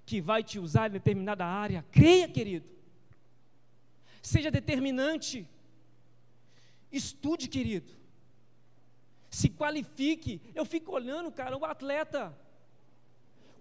[0.05, 1.85] que vai te usar em determinada área.
[1.91, 2.67] Creia, querido.
[4.21, 5.47] Seja determinante.
[6.91, 7.93] Estude, querido.
[9.29, 10.41] Se qualifique.
[10.55, 12.35] Eu fico olhando, cara, o atleta.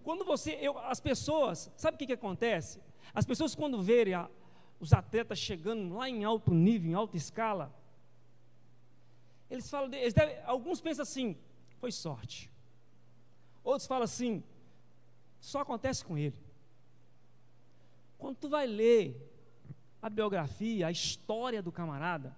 [0.03, 2.79] Quando você, eu, as pessoas, sabe o que, que acontece?
[3.13, 4.29] As pessoas, quando verem a,
[4.79, 7.73] os atletas chegando lá em alto nível, em alta escala,
[9.49, 11.37] eles falam, eles devem, alguns pensam assim,
[11.79, 12.51] foi sorte.
[13.63, 14.43] Outros falam assim,
[15.39, 16.37] só acontece com ele.
[18.17, 19.15] Quando tu vai ler
[20.01, 22.35] a biografia, a história do camarada,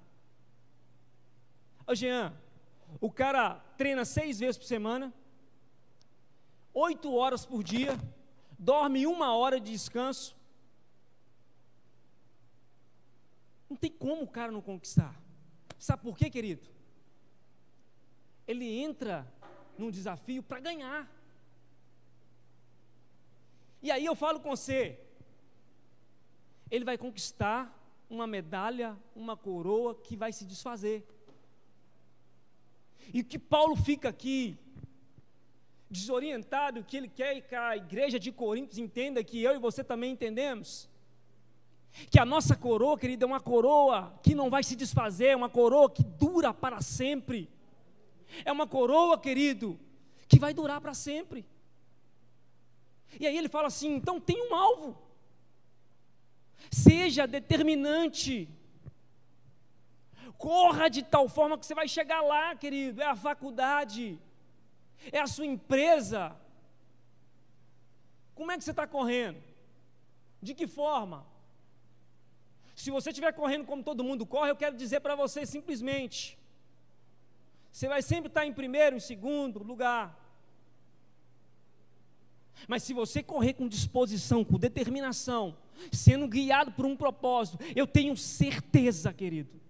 [1.85, 2.33] ô Jean,
[2.99, 5.13] o cara treina seis vezes por semana,
[6.73, 7.99] oito horas por dia,
[8.57, 10.35] dorme uma hora de descanso.
[13.71, 15.17] Não tem como o cara não conquistar.
[15.79, 16.67] Sabe por quê, querido?
[18.45, 19.25] Ele entra
[19.77, 21.09] num desafio para ganhar.
[23.81, 24.99] E aí eu falo com você,
[26.69, 27.73] ele vai conquistar
[28.09, 31.07] uma medalha, uma coroa que vai se desfazer.
[33.13, 34.59] E que Paulo fica aqui
[35.89, 40.11] desorientado, que ele quer que a igreja de Coríntios entenda que eu e você também
[40.11, 40.90] entendemos.
[42.09, 45.49] Que a nossa coroa, querida, é uma coroa que não vai se desfazer, é uma
[45.49, 47.49] coroa que dura para sempre.
[48.45, 49.79] É uma coroa, querido,
[50.27, 51.45] que vai durar para sempre.
[53.19, 54.97] E aí ele fala assim: então tem um alvo.
[56.71, 58.49] Seja determinante.
[60.37, 63.01] Corra de tal forma que você vai chegar lá, querido.
[63.01, 64.19] É a faculdade,
[65.11, 66.35] é a sua empresa.
[68.33, 69.39] Como é que você está correndo?
[70.41, 71.25] De que forma?
[72.81, 76.35] Se você estiver correndo como todo mundo corre, eu quero dizer para você simplesmente:
[77.71, 80.19] você vai sempre estar em primeiro, em segundo lugar.
[82.67, 85.55] Mas se você correr com disposição, com determinação,
[85.91, 89.61] sendo guiado por um propósito, eu tenho certeza, querido,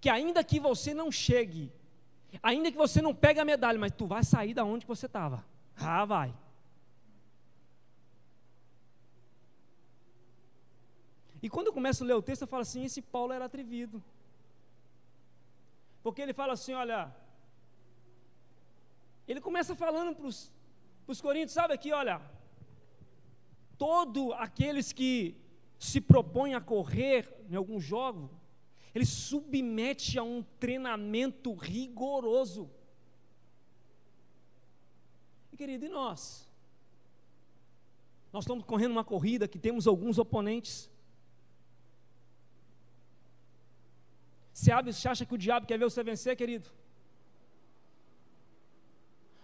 [0.00, 1.70] que ainda que você não chegue,
[2.42, 5.44] ainda que você não pegue a medalha, mas tu vai sair da onde você estava.
[5.76, 6.34] Ah, vai.
[11.42, 14.02] E quando eu começo a ler o texto, eu falo assim: esse Paulo era atrevido.
[16.02, 17.14] Porque ele fala assim: olha,
[19.26, 22.20] ele começa falando para os coríntios, sabe aqui, olha,
[23.76, 25.36] todo aqueles que
[25.78, 28.30] se propõem a correr em algum jogo,
[28.94, 32.70] ele submete a um treinamento rigoroso.
[35.52, 36.48] E querido, e nós?
[38.32, 40.90] Nós estamos correndo uma corrida que temos alguns oponentes.
[44.56, 46.66] Você acha que o diabo quer ver você vencer, querido?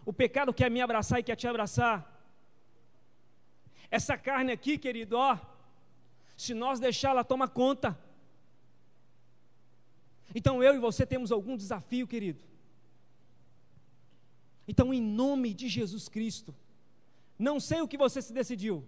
[0.06, 1.96] O pecado quer me abraçar e quer te abraçar.
[3.90, 5.38] Essa carne aqui, querido, ó,
[6.34, 7.90] se nós deixá-la, toma conta.
[10.34, 12.42] Então eu e você temos algum desafio, querido.
[14.66, 16.54] Então, em nome de Jesus Cristo,
[17.38, 18.82] não sei o que você se decidiu.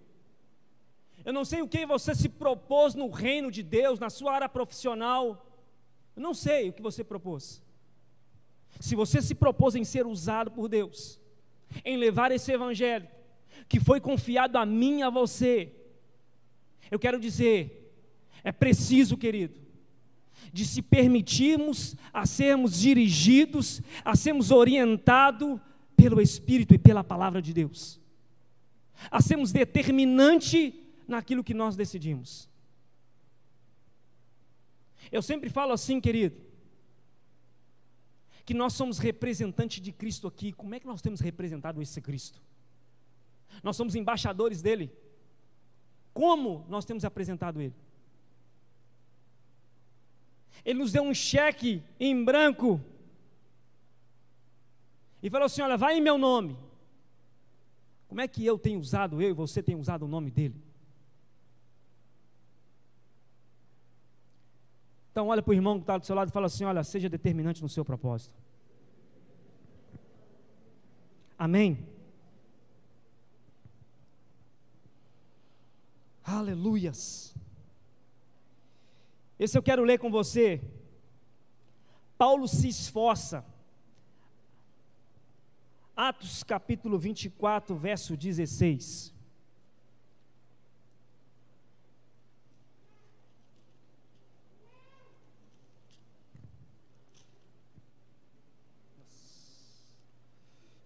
[1.23, 4.49] Eu não sei o que você se propôs no reino de Deus, na sua área
[4.49, 5.51] profissional.
[6.16, 7.62] Eu não sei o que você propôs.
[8.81, 11.20] Se você se propôs em ser usado por Deus,
[11.85, 13.09] em levar esse evangelho
[13.68, 15.72] que foi confiado a mim e a você,
[16.90, 17.92] eu quero dizer,
[18.42, 19.59] é preciso, querido,
[20.53, 25.59] de se permitirmos a sermos dirigidos, a sermos orientados
[25.96, 28.00] pelo Espírito e pela palavra de Deus,
[29.11, 30.74] a sermos determinante
[31.09, 32.48] naquilo que nós decidimos.
[35.11, 36.40] Eu sempre falo assim, querido,
[38.45, 40.53] que nós somos representantes de Cristo aqui.
[40.53, 42.40] Como é que nós temos representado esse Cristo?
[43.62, 44.93] Nós somos embaixadores dele.
[46.12, 47.75] Como nós temos apresentado ele?
[50.64, 52.81] Ele nos deu um cheque em branco
[55.23, 56.57] e falou assim: Olha, vai em meu nome.
[58.07, 60.63] Como é que eu tenho usado, eu e você tem usado o nome dele?
[65.14, 67.09] Então, olha para o irmão que está do seu lado e fala assim: olha, seja
[67.09, 68.37] determinante no seu propósito.
[71.38, 71.87] Amém?
[76.24, 77.33] Aleluias.
[79.38, 80.61] Esse eu quero ler com você.
[82.18, 83.46] Paulo se esforça.
[85.94, 89.13] Atos capítulo 24, verso 16.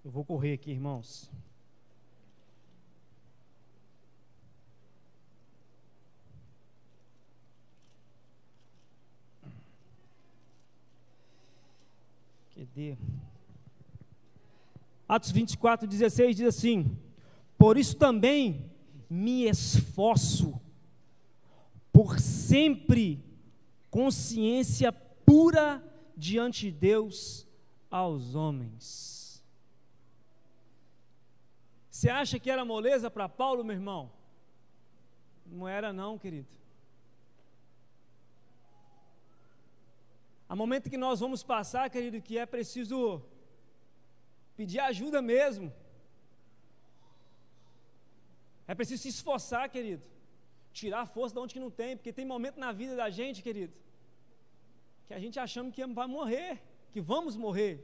[0.08, 1.30] Eu vou correr aqui, irmãos.
[15.06, 16.96] Atos 24, 16 diz assim:
[17.58, 18.64] Por isso também
[19.10, 20.58] me esforço
[21.92, 23.22] por sempre
[23.90, 25.84] consciência pura
[26.16, 27.46] diante de Deus
[27.90, 29.07] aos homens.
[31.98, 34.02] Você acha que era moleza para Paulo, meu irmão?
[35.44, 36.52] Não era, não, querido.
[40.48, 42.98] Há momento que nós vamos passar, querido, que é preciso
[44.56, 45.72] pedir ajuda mesmo.
[48.68, 50.04] É preciso se esforçar, querido.
[50.72, 53.42] Tirar a força de onde que não tem, porque tem momento na vida da gente,
[53.42, 53.74] querido,
[55.08, 57.74] que a gente achamos que vai morrer, que vamos morrer.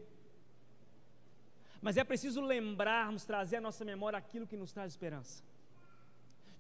[1.85, 5.43] Mas é preciso lembrarmos, trazer à nossa memória aquilo que nos traz esperança.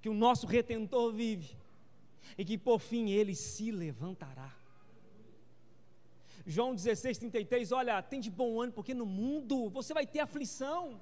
[0.02, 1.56] Que o nosso retentor vive
[2.36, 4.52] e que por fim ele se levantará.
[6.44, 11.00] João 16, 33, olha, tem de bom ânimo, porque no mundo você vai ter aflição.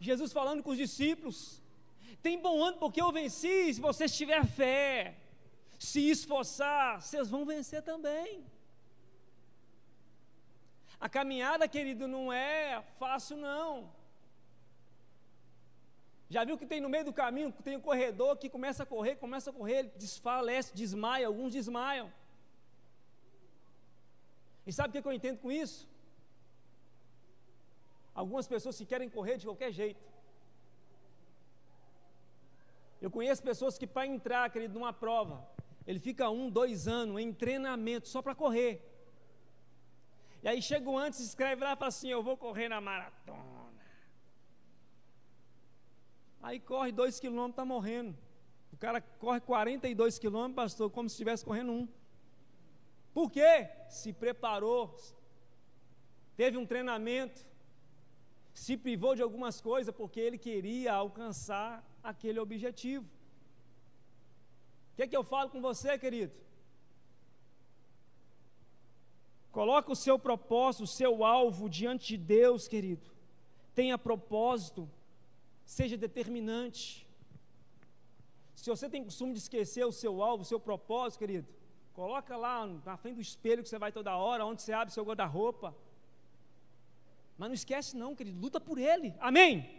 [0.00, 1.62] Jesus falando com os discípulos,
[2.20, 5.16] tem bom ânimo porque eu venci, se você tiver fé,
[5.78, 8.44] se esforçar, vocês vão vencer também.
[11.00, 13.90] A caminhada, querido, não é fácil, não.
[16.28, 19.16] Já viu que tem no meio do caminho, tem um corredor que começa a correr,
[19.16, 22.12] começa a correr, ele desfalece, desmaia, alguns desmaiam.
[24.66, 25.86] E sabe o que eu entendo com isso?
[28.12, 30.02] Algumas pessoas que querem correr de qualquer jeito.
[33.00, 35.46] Eu conheço pessoas que para entrar, querido, numa prova,
[35.86, 38.95] ele fica um, dois anos em treinamento só para correr.
[40.46, 43.74] E aí chega antes, escreve lá e fala assim: Eu vou correr na maratona.
[46.40, 48.16] Aí corre dois quilômetros, está morrendo.
[48.72, 51.88] O cara corre 42 quilômetros, pastor, como se estivesse correndo um.
[53.12, 53.68] Por quê?
[53.88, 54.96] Se preparou,
[56.36, 57.44] teve um treinamento,
[58.54, 63.04] se privou de algumas coisas porque ele queria alcançar aquele objetivo.
[64.92, 66.45] O que, é que eu falo com você, querido?
[69.56, 73.10] Coloca o seu propósito, o seu alvo diante de Deus, querido.
[73.74, 74.86] Tenha propósito,
[75.64, 77.06] seja determinante.
[78.54, 81.48] Se você tem costume de esquecer o seu alvo, o seu propósito, querido,
[81.94, 85.06] coloca lá na frente do espelho que você vai toda hora, onde você abre seu
[85.06, 85.74] guarda-roupa.
[87.38, 89.14] Mas não esquece não, querido, luta por ele.
[89.18, 89.70] Amém?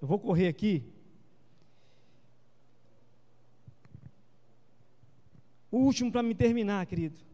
[0.00, 0.82] Eu vou correr aqui.
[5.70, 7.27] O último para me terminar, querido.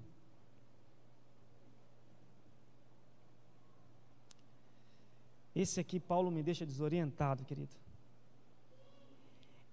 [5.54, 7.76] Esse aqui, Paulo, me deixa desorientado, querido.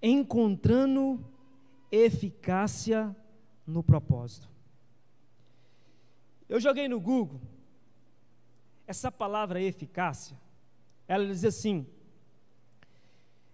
[0.02, 1.24] Encontrando
[1.92, 3.16] eficácia
[3.66, 4.50] no propósito.
[6.48, 7.42] Eu joguei no Google,
[8.86, 10.38] essa palavra eficácia,
[11.08, 11.88] ela diz assim: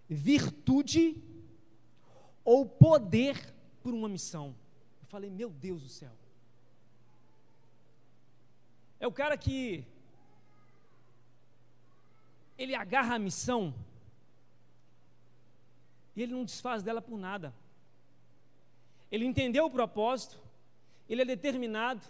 [0.10, 1.22] virtude
[2.44, 4.56] ou poder por uma missão.
[5.02, 6.12] Eu falei, meu Deus do céu.
[9.00, 9.86] É o cara que
[12.58, 13.74] ele agarra a missão
[16.16, 17.54] e ele não desfaz dela por nada.
[19.12, 20.40] Ele entendeu o propósito,
[21.08, 22.02] ele é determinado,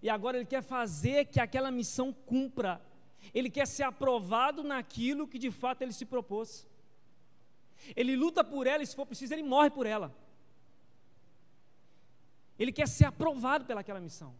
[0.00, 2.80] e agora ele quer fazer que aquela missão cumpra.
[3.34, 6.66] Ele quer ser aprovado naquilo que de fato ele se propôs.
[7.96, 10.14] Ele luta por ela e, se for preciso, ele morre por ela.
[12.58, 14.32] Ele quer ser aprovado pelaquela missão.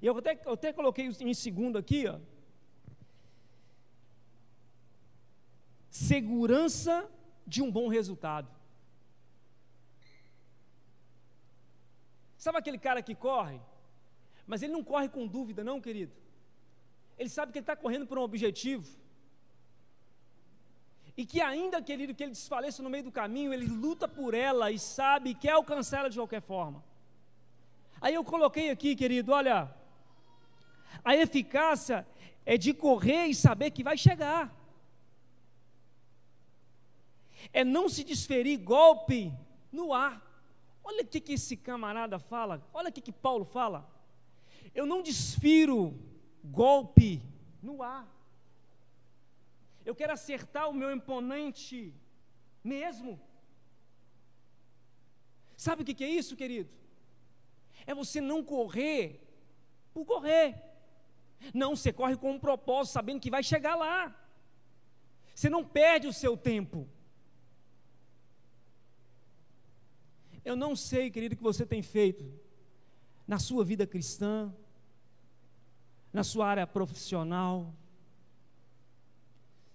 [0.00, 2.18] E eu até, eu até coloquei em segundo aqui, ó,
[5.96, 6.94] segurança
[7.46, 8.48] de um bom resultado.
[12.36, 13.58] Sabe aquele cara que corre?
[14.46, 16.12] Mas ele não corre com dúvida, não, querido.
[17.18, 18.86] Ele sabe que ele está correndo por um objetivo.
[21.16, 24.70] E que ainda, querido, que ele desfaleça no meio do caminho, ele luta por ela
[24.70, 26.84] e sabe que quer alcançar ela de qualquer forma.
[28.00, 29.74] Aí eu coloquei aqui, querido, olha,
[31.02, 32.06] a eficácia
[32.44, 34.54] é de correr e saber que vai chegar
[37.52, 39.32] é não se desferir golpe
[39.72, 40.22] no ar.
[40.82, 43.90] Olha o que, que esse camarada fala, olha o que, que Paulo fala.
[44.74, 45.98] Eu não desfiro
[46.44, 47.22] golpe
[47.62, 48.06] no ar.
[49.84, 51.94] Eu quero acertar o meu imponente
[52.62, 53.20] mesmo.
[55.56, 56.68] Sabe o que, que é isso, querido?
[57.86, 59.22] É você não correr
[59.94, 60.62] por correr.
[61.54, 64.14] Não, você corre com um propósito, sabendo que vai chegar lá.
[65.34, 66.88] Você não perde o seu tempo.
[70.46, 72.24] Eu não sei, querido, o que você tem feito
[73.26, 74.54] na sua vida cristã,
[76.12, 77.74] na sua área profissional.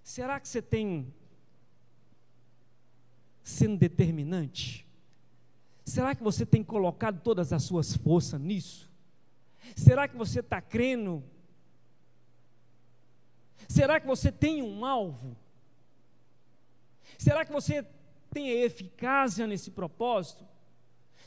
[0.02, 1.14] Será que você tem
[3.44, 4.88] sendo determinante?
[5.84, 8.90] Será que você tem colocado todas as suas forças nisso?
[9.76, 11.22] Será que você está crendo?
[13.68, 15.36] Será que você tem um alvo?
[17.18, 17.86] Será que você
[18.30, 20.50] tem eficácia nesse propósito?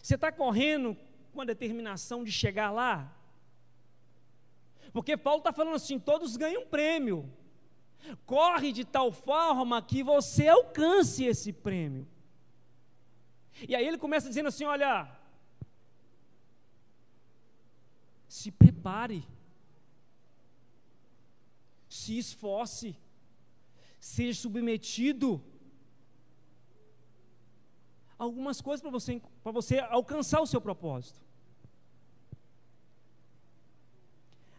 [0.04, 0.94] Você está correndo
[1.32, 3.10] com a determinação de chegar lá?
[4.92, 7.32] Porque Paulo está falando assim: todos ganham um prêmio,
[8.26, 12.06] Corre de tal forma que você alcance esse prêmio.
[13.66, 15.10] E aí ele começa dizendo assim: olha,
[18.28, 19.26] se prepare,
[21.88, 22.94] se esforce,
[23.98, 25.42] seja submetido
[28.18, 31.20] algumas coisas para você, você alcançar o seu propósito.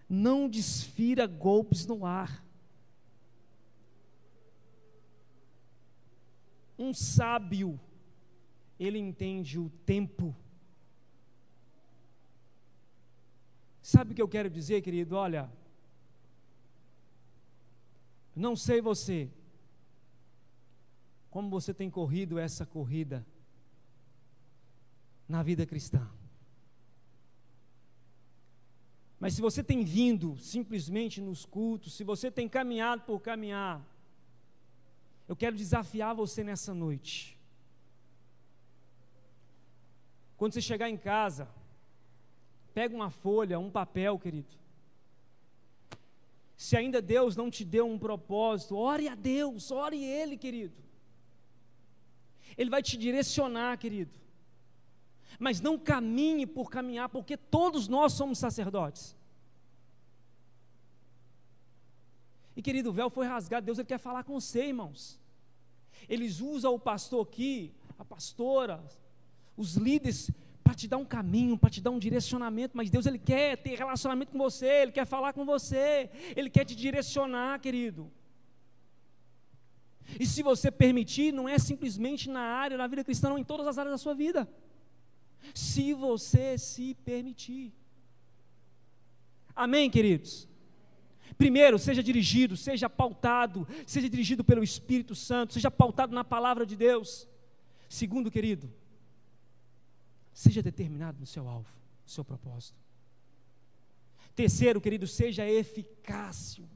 [0.08, 2.43] Não desfira golpes no ar.
[6.78, 7.80] Um sábio,
[8.80, 10.36] ele entende o tempo.
[13.82, 15.16] Sabe o que eu quero dizer, querido?
[15.16, 15.49] Olha,
[18.36, 19.32] não sei você,
[21.32, 23.26] como você tem corrido essa corrida
[25.28, 26.08] na vida cristã.
[29.20, 33.82] Mas se você tem vindo simplesmente nos cultos, se você tem caminhado por caminhar,
[35.28, 37.36] eu quero desafiar você nessa noite.
[40.38, 41.48] Quando você chegar em casa,
[42.74, 44.54] pega uma folha, um papel, querido.
[46.58, 50.76] Se ainda Deus não te deu um propósito, ore a Deus, ore Ele, querido.
[52.58, 54.25] Ele vai te direcionar, querido.
[55.40, 59.16] Mas não caminhe por caminhar, porque todos nós somos sacerdotes.
[62.56, 65.20] E querido, o véu foi rasgado, Deus ele quer falar com você, irmãos.
[66.08, 68.82] Eles usam o pastor aqui, a pastora,
[69.58, 70.32] os líderes
[70.64, 73.78] para te dar um caminho, para te dar um direcionamento, mas Deus ele quer ter
[73.78, 78.12] relacionamento com você, ele quer falar com você, ele quer te direcionar, querido.
[80.20, 83.68] E se você permitir, não é simplesmente na área da vida cristã, não, em todas
[83.68, 84.48] as áreas da sua vida.
[85.54, 87.74] Se você se permitir.
[89.56, 90.48] Amém, queridos?
[91.38, 96.76] Primeiro, seja dirigido, seja pautado, seja dirigido pelo Espírito Santo, seja pautado na palavra de
[96.76, 97.28] Deus.
[97.89, 98.72] Segundo, querido,
[100.34, 101.70] seja determinado no seu alvo,
[102.04, 102.80] no seu propósito.
[104.34, 106.68] Terceiro, querido, seja eficácio.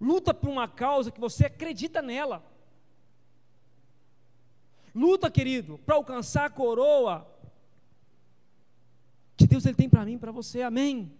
[0.00, 2.44] Luta por uma causa que você acredita nela.
[4.94, 7.30] Luta, querido, para alcançar a coroa
[9.36, 10.62] que Deus ele tem para mim, para você.
[10.62, 11.12] Amém.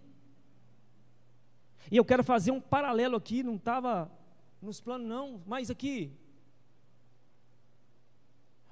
[1.91, 4.09] E eu quero fazer um paralelo aqui, não estava
[4.61, 6.11] nos planos, não, mas aqui.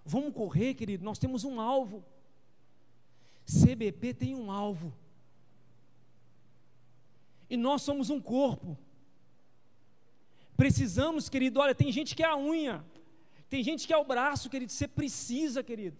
[0.05, 2.03] Vamos correr, querido, nós temos um alvo.
[3.45, 4.93] CBP tem um alvo.
[7.49, 8.77] E nós somos um corpo.
[10.55, 12.83] Precisamos, querido, olha, tem gente que é a unha,
[13.53, 14.71] tem gente que é o braço, querido.
[14.71, 15.95] Você precisa, querido.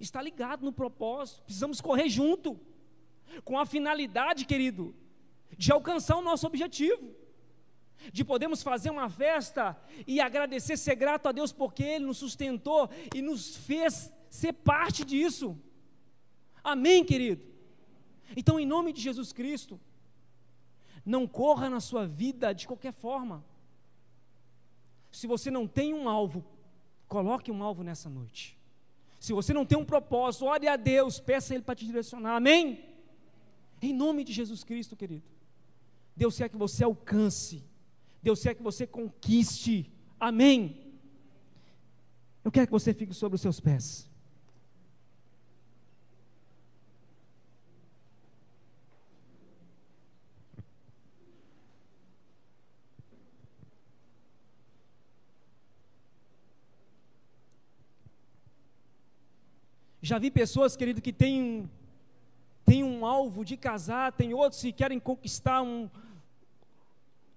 [0.00, 1.40] Está ligado no propósito.
[1.42, 2.58] Precisamos correr junto.
[3.44, 4.92] Com a finalidade, querido,
[5.56, 7.14] de alcançar o nosso objetivo,
[8.12, 12.90] de podermos fazer uma festa e agradecer, ser grato a Deus porque Ele nos sustentou
[13.14, 15.56] e nos fez ser parte disso.
[16.64, 17.46] Amém, querido?
[18.36, 19.80] Então, em nome de Jesus Cristo,
[21.04, 23.44] não corra na sua vida de qualquer forma.
[25.16, 26.44] Se você não tem um alvo,
[27.08, 28.54] coloque um alvo nessa noite.
[29.18, 32.36] Se você não tem um propósito, ore a Deus, peça a Ele para te direcionar.
[32.36, 32.84] Amém?
[33.80, 35.24] Em nome de Jesus Cristo, querido.
[36.14, 37.64] Deus quer que você alcance,
[38.22, 39.90] Deus quer que você conquiste,
[40.20, 40.92] amém?
[42.44, 44.10] Eu quero que você fique sobre os seus pés.
[60.06, 61.68] Já vi pessoas, querido, que têm,
[62.64, 65.90] têm um alvo de casar, tem outros que querem conquistar um,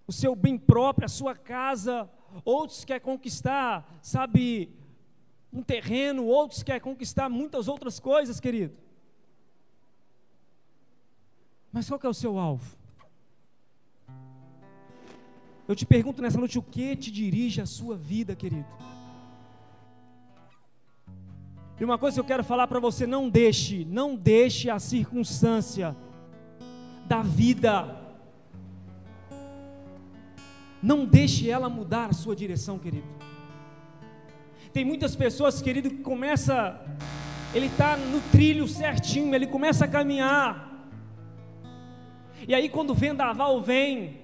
[0.06, 2.08] o seu bem próprio, a sua casa,
[2.46, 4.70] outros querem conquistar, sabe,
[5.52, 8.78] um terreno, outros querem conquistar muitas outras coisas, querido.
[11.72, 12.78] Mas qual é o seu alvo?
[15.68, 18.70] Eu te pergunto nessa noite o que te dirige a sua vida, querido?
[21.80, 25.96] E uma coisa que eu quero falar para você: não deixe, não deixe a circunstância
[27.08, 28.00] da vida
[30.82, 33.08] não deixe ela mudar a sua direção, querido.
[34.72, 36.80] Tem muitas pessoas, querido, que começa,
[37.54, 40.88] ele está no trilho certinho, ele começa a caminhar.
[42.48, 44.22] E aí quando o vendaval vem,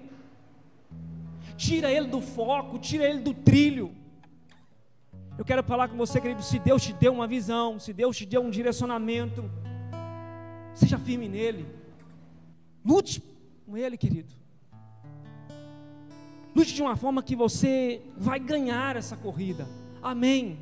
[1.57, 3.93] tira ele do foco, tira ele do trilho.
[5.37, 8.25] Eu quero falar com você, querido, se Deus te deu uma visão, se Deus te
[8.25, 9.49] deu um direcionamento,
[10.73, 11.65] seja firme nele.
[12.85, 13.21] Lute
[13.65, 14.33] com ele, querido.
[16.65, 19.67] Ajude de uma forma que você vai ganhar essa corrida.
[20.01, 20.57] Amém.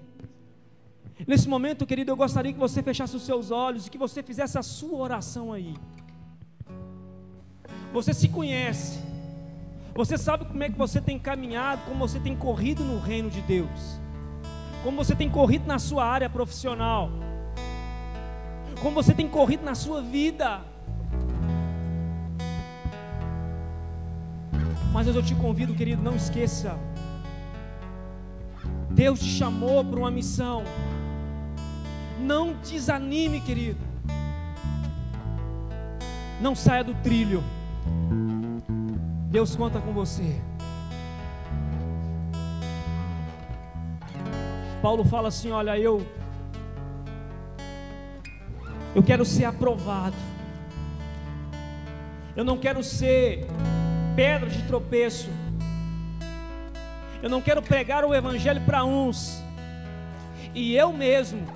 [1.26, 4.58] Nesse momento, querido, eu gostaria que você fechasse os seus olhos e que você fizesse
[4.58, 5.76] a sua oração aí.
[7.94, 9.00] Você se conhece.
[9.96, 13.42] Você sabe como é que você tem caminhado, como você tem corrido no reino de
[13.42, 14.03] Deus.
[14.84, 17.10] Como você tem corrido na sua área profissional.
[18.82, 20.62] Como você tem corrido na sua vida.
[24.92, 26.78] Mas eu te convido, querido, não esqueça.
[28.92, 30.64] Deus te chamou para uma missão.
[32.20, 33.80] Não desanime, querido.
[36.42, 37.44] Não saia do trilho.
[39.30, 40.40] Deus conta com você.
[44.84, 46.06] Paulo fala assim: Olha, eu
[48.94, 50.18] eu quero ser aprovado.
[52.36, 53.48] Eu não quero ser
[54.14, 55.30] pedra de tropeço.
[57.22, 59.42] Eu não quero pregar o evangelho para uns
[60.54, 61.48] e eu mesmo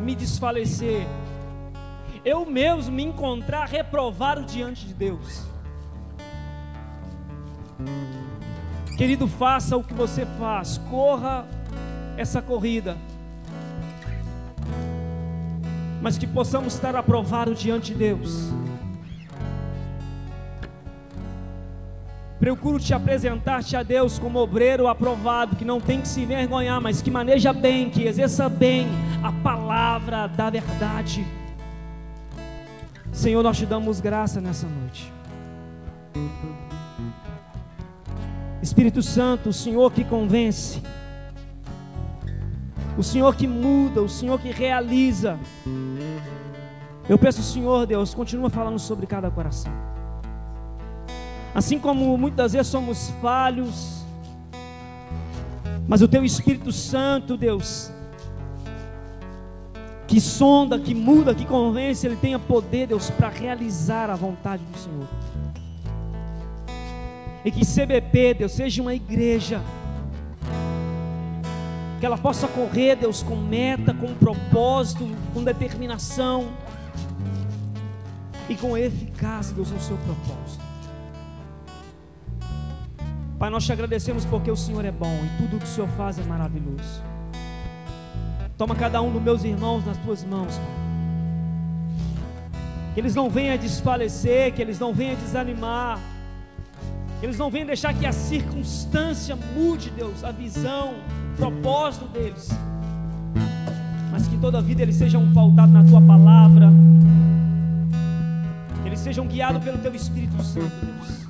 [0.00, 1.06] me desfalecer.
[2.24, 5.42] Eu mesmo me encontrar reprovado diante de Deus.
[8.96, 11.46] Querido, faça o que você faz, corra
[12.16, 12.96] essa corrida,
[16.00, 18.52] mas que possamos estar aprovados diante de Deus.
[22.38, 27.00] Procuro te apresentar-te a Deus como obreiro aprovado, que não tem que se envergonhar, mas
[27.00, 28.88] que maneja bem, que exerça bem
[29.22, 31.24] a palavra da verdade.
[33.12, 35.12] Senhor, nós te damos graça nessa noite.
[38.60, 40.82] Espírito Santo, o Senhor que convence,
[43.02, 45.36] o Senhor que muda, o Senhor que realiza.
[47.08, 49.72] Eu peço, Senhor Deus, continua falando sobre cada coração.
[51.52, 54.04] Assim como muitas vezes somos falhos,
[55.88, 57.90] mas o Teu Espírito Santo, Deus,
[60.06, 64.78] que sonda, que muda, que convence, Ele tenha poder, Deus, para realizar a vontade do
[64.78, 65.08] Senhor.
[67.44, 69.60] E que CBP, Deus, seja uma igreja,
[72.02, 76.48] que ela possa correr, Deus, com meta, com propósito, com determinação
[78.48, 80.64] e com eficácia, Deus, no seu propósito.
[83.38, 85.88] Pai, nós te agradecemos porque o Senhor é bom e tudo o que o Senhor
[85.90, 87.04] faz é maravilhoso.
[88.58, 90.66] Toma cada um dos meus irmãos nas tuas mãos, Pai.
[92.94, 96.00] Que eles não venham a desfalecer, que eles não venham a desanimar,
[97.20, 100.94] que eles não venham deixar que a circunstância mude, Deus, a visão,
[101.42, 102.50] propósito deles,
[104.12, 106.70] mas que toda a vida eles sejam pautados na tua palavra,
[108.80, 111.26] que eles sejam guiados pelo teu Espírito Santo, Deus.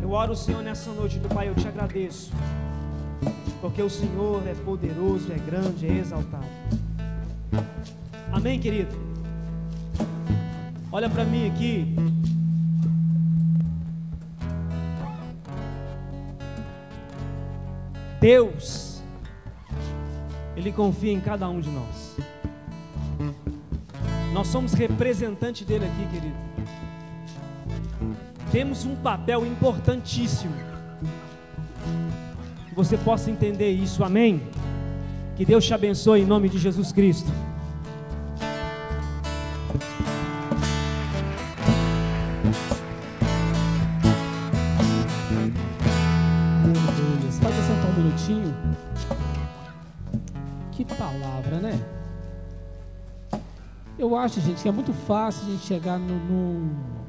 [0.00, 2.32] Eu oro, Senhor, nessa noite do Pai, eu te agradeço.
[3.60, 6.46] Porque o Senhor é poderoso, é grande, é exaltado.
[8.32, 8.96] Amém, querido?
[10.90, 11.94] Olha para mim aqui.
[18.20, 19.02] Deus,
[20.56, 22.16] Ele confia em cada um de nós.
[24.32, 26.50] Nós somos representantes dele aqui, querido
[28.50, 30.54] temos um papel importantíssimo.
[32.68, 34.42] Que você possa entender isso, amém?
[35.36, 37.30] Que Deus te abençoe em nome de Jesus Cristo.
[54.20, 57.00] Acho, gente, que é muito fácil a gente chegar no, no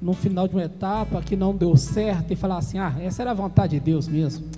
[0.00, 3.32] no final de uma etapa que não deu certo e falar assim: ah, essa era
[3.32, 4.48] a vontade de Deus mesmo.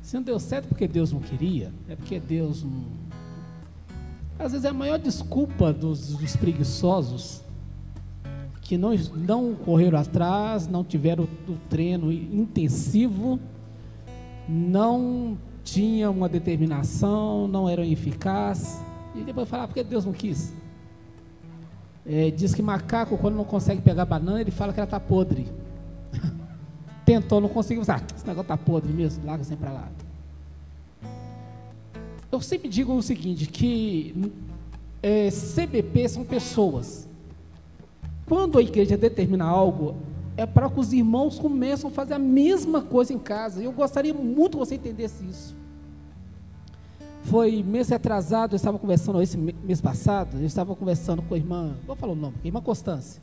[0.00, 2.84] Se não deu certo porque Deus não queria, é porque Deus não.
[4.38, 7.42] Às vezes é a maior desculpa dos, dos preguiçosos
[8.60, 13.38] que não, não correram atrás, não tiveram o treino intensivo,
[14.48, 18.80] não tinham uma determinação, não eram eficazes,
[19.14, 20.52] e depois falar, ah, porque Deus não quis.
[22.06, 25.46] É, diz que macaco, quando não consegue pegar banana, ele fala que ela está podre.
[27.04, 27.82] Tentou, não conseguiu.
[27.88, 29.88] Ah, esse negócio está podre mesmo, larga sempre para lá.
[32.30, 34.32] Eu sempre digo o seguinte, que
[35.02, 37.08] é, CBP são pessoas.
[38.26, 39.96] Quando a igreja determina algo,
[40.36, 43.62] é para que os irmãos começam a fazer a mesma coisa em casa.
[43.62, 45.54] Eu gostaria muito que você entendesse isso.
[47.24, 51.74] Foi mês atrasado, eu estava conversando, esse mês passado, eu estava conversando com a irmã,
[51.86, 53.22] vou falar o nome, irmã Constância.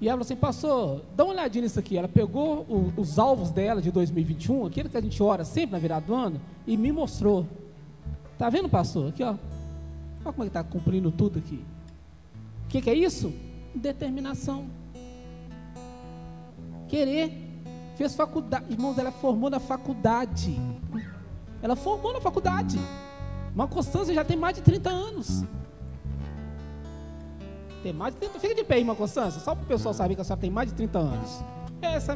[0.00, 1.96] E ela falou assim, pastor, dá uma olhadinha nisso aqui.
[1.96, 5.78] Ela pegou o, os alvos dela de 2021, aquele que a gente ora sempre na
[5.78, 7.46] virada do ano, e me mostrou.
[8.36, 9.08] Tá vendo, pastor?
[9.08, 9.28] Aqui, ó.
[9.30, 9.38] Olha
[10.32, 11.64] como é que está cumprindo tudo aqui.
[12.64, 13.32] O que, que é isso?
[13.74, 14.66] Determinação.
[16.88, 17.32] Querer.
[17.96, 18.66] Fez faculdade.
[18.68, 20.60] Irmãos, ela formou na faculdade.
[21.62, 22.78] Ela formou na faculdade.
[23.54, 25.44] Uma Constância já tem mais de 30 anos.
[27.82, 29.40] Tem mais de 30 Fica de pé aí, uma Constância.
[29.40, 31.44] Só para o pessoal saber que a senhora tem mais de 30 anos.
[31.80, 32.14] Essa,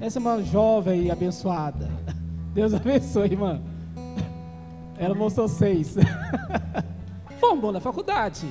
[0.00, 1.90] essa é uma jovem abençoada.
[2.54, 3.60] Deus abençoe, irmã.
[4.96, 5.96] Ela mostrou seis.
[7.40, 8.46] Formou na faculdade.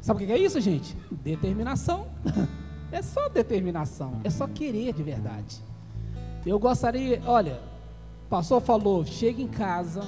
[0.00, 0.96] Sabe o que é isso, gente?
[1.10, 2.06] Determinação.
[2.92, 4.20] É só determinação.
[4.22, 5.64] É só querer de verdade.
[6.44, 7.58] Eu gostaria, olha,
[8.32, 10.00] pastor falou, chega em casa,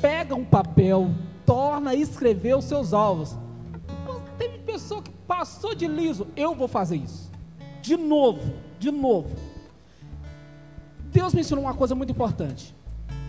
[0.00, 1.10] pega um papel,
[1.44, 3.36] torna a escrever os seus alvos.
[4.38, 7.30] Teve pessoa que passou de liso, eu vou fazer isso.
[7.82, 9.36] De novo, de novo.
[11.12, 12.74] Deus me ensinou uma coisa muito importante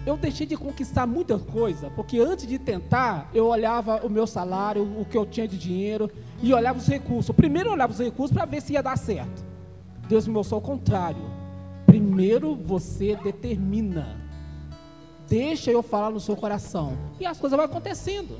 [0.05, 4.81] eu deixei de conquistar muita coisa, porque antes de tentar, eu olhava o meu salário,
[4.97, 6.09] o que eu tinha de dinheiro,
[6.41, 7.35] e olhava os recursos.
[7.35, 9.43] Primeiro eu olhava os recursos para ver se ia dar certo.
[10.07, 11.21] Deus me mostrou o contrário.
[11.87, 14.15] Primeiro você determina.
[15.27, 16.95] Deixa eu falar no seu coração.
[17.19, 18.37] E as coisas vão acontecendo.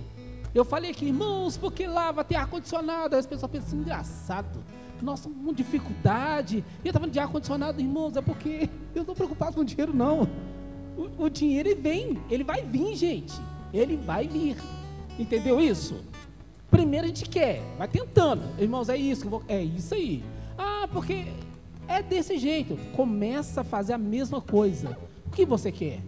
[0.54, 3.16] Eu falei aqui, irmãos, porque lá vai ter ar-condicionado.
[3.16, 4.64] Aí as pessoas pensam assim, engraçado.
[5.02, 6.64] Nossa, uma dificuldade.
[6.84, 10.28] E eu estava de ar-condicionado, irmãos, é porque eu não estou preocupado com dinheiro, não
[10.98, 13.34] o, o dinheiro vem, ele vai vir, gente.
[13.72, 14.58] Ele vai vir.
[15.20, 16.04] Entendeu isso?
[16.70, 18.44] Primeiro a gente quer, vai tentando.
[18.60, 20.24] Irmãos, é isso, é isso aí.
[20.58, 21.28] Ah, porque
[21.88, 22.78] é desse jeito.
[22.96, 24.98] Começa a fazer a mesma coisa.
[25.26, 26.00] O que você quer?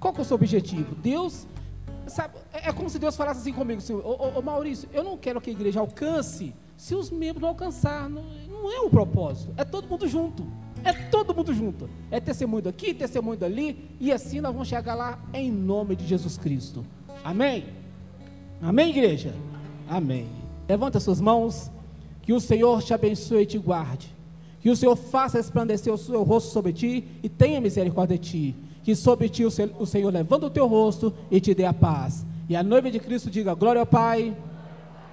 [0.00, 0.94] Qual que é o seu objetivo?
[0.94, 1.46] Deus,
[2.06, 5.02] sabe, é, é como se Deus falasse assim comigo, assim, ô, ô, ô Maurício, eu
[5.02, 8.08] não quero que a igreja alcance se os membros não alcançar.
[8.08, 10.46] Não, não é o propósito, é todo mundo junto.
[10.84, 11.90] É todo mundo junto.
[12.10, 13.90] É testemunho daqui, testemunho dali.
[13.98, 16.84] E assim nós vamos chegar lá em nome de Jesus Cristo.
[17.24, 17.66] Amém?
[18.62, 19.34] Amém, igreja?
[19.88, 20.28] Amém.
[20.68, 21.70] Levanta suas mãos.
[22.22, 24.14] Que o Senhor te abençoe e te guarde.
[24.68, 28.56] Que o Senhor faça resplandecer o seu rosto sobre ti e tenha misericórdia de ti.
[28.82, 32.26] Que sobre ti o Senhor levanta o teu rosto e te dê a paz.
[32.50, 34.36] E a noiva de Cristo diga: Glória ao Pai,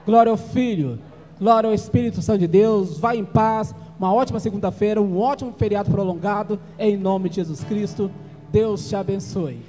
[0.05, 0.99] glória ao Filho,
[1.39, 2.97] glória ao Espírito Santo de Deus.
[2.97, 8.11] Vai em paz uma ótima segunda-feira, um ótimo feriado prolongado, em nome de Jesus Cristo.
[8.51, 9.61] Deus te abençoe.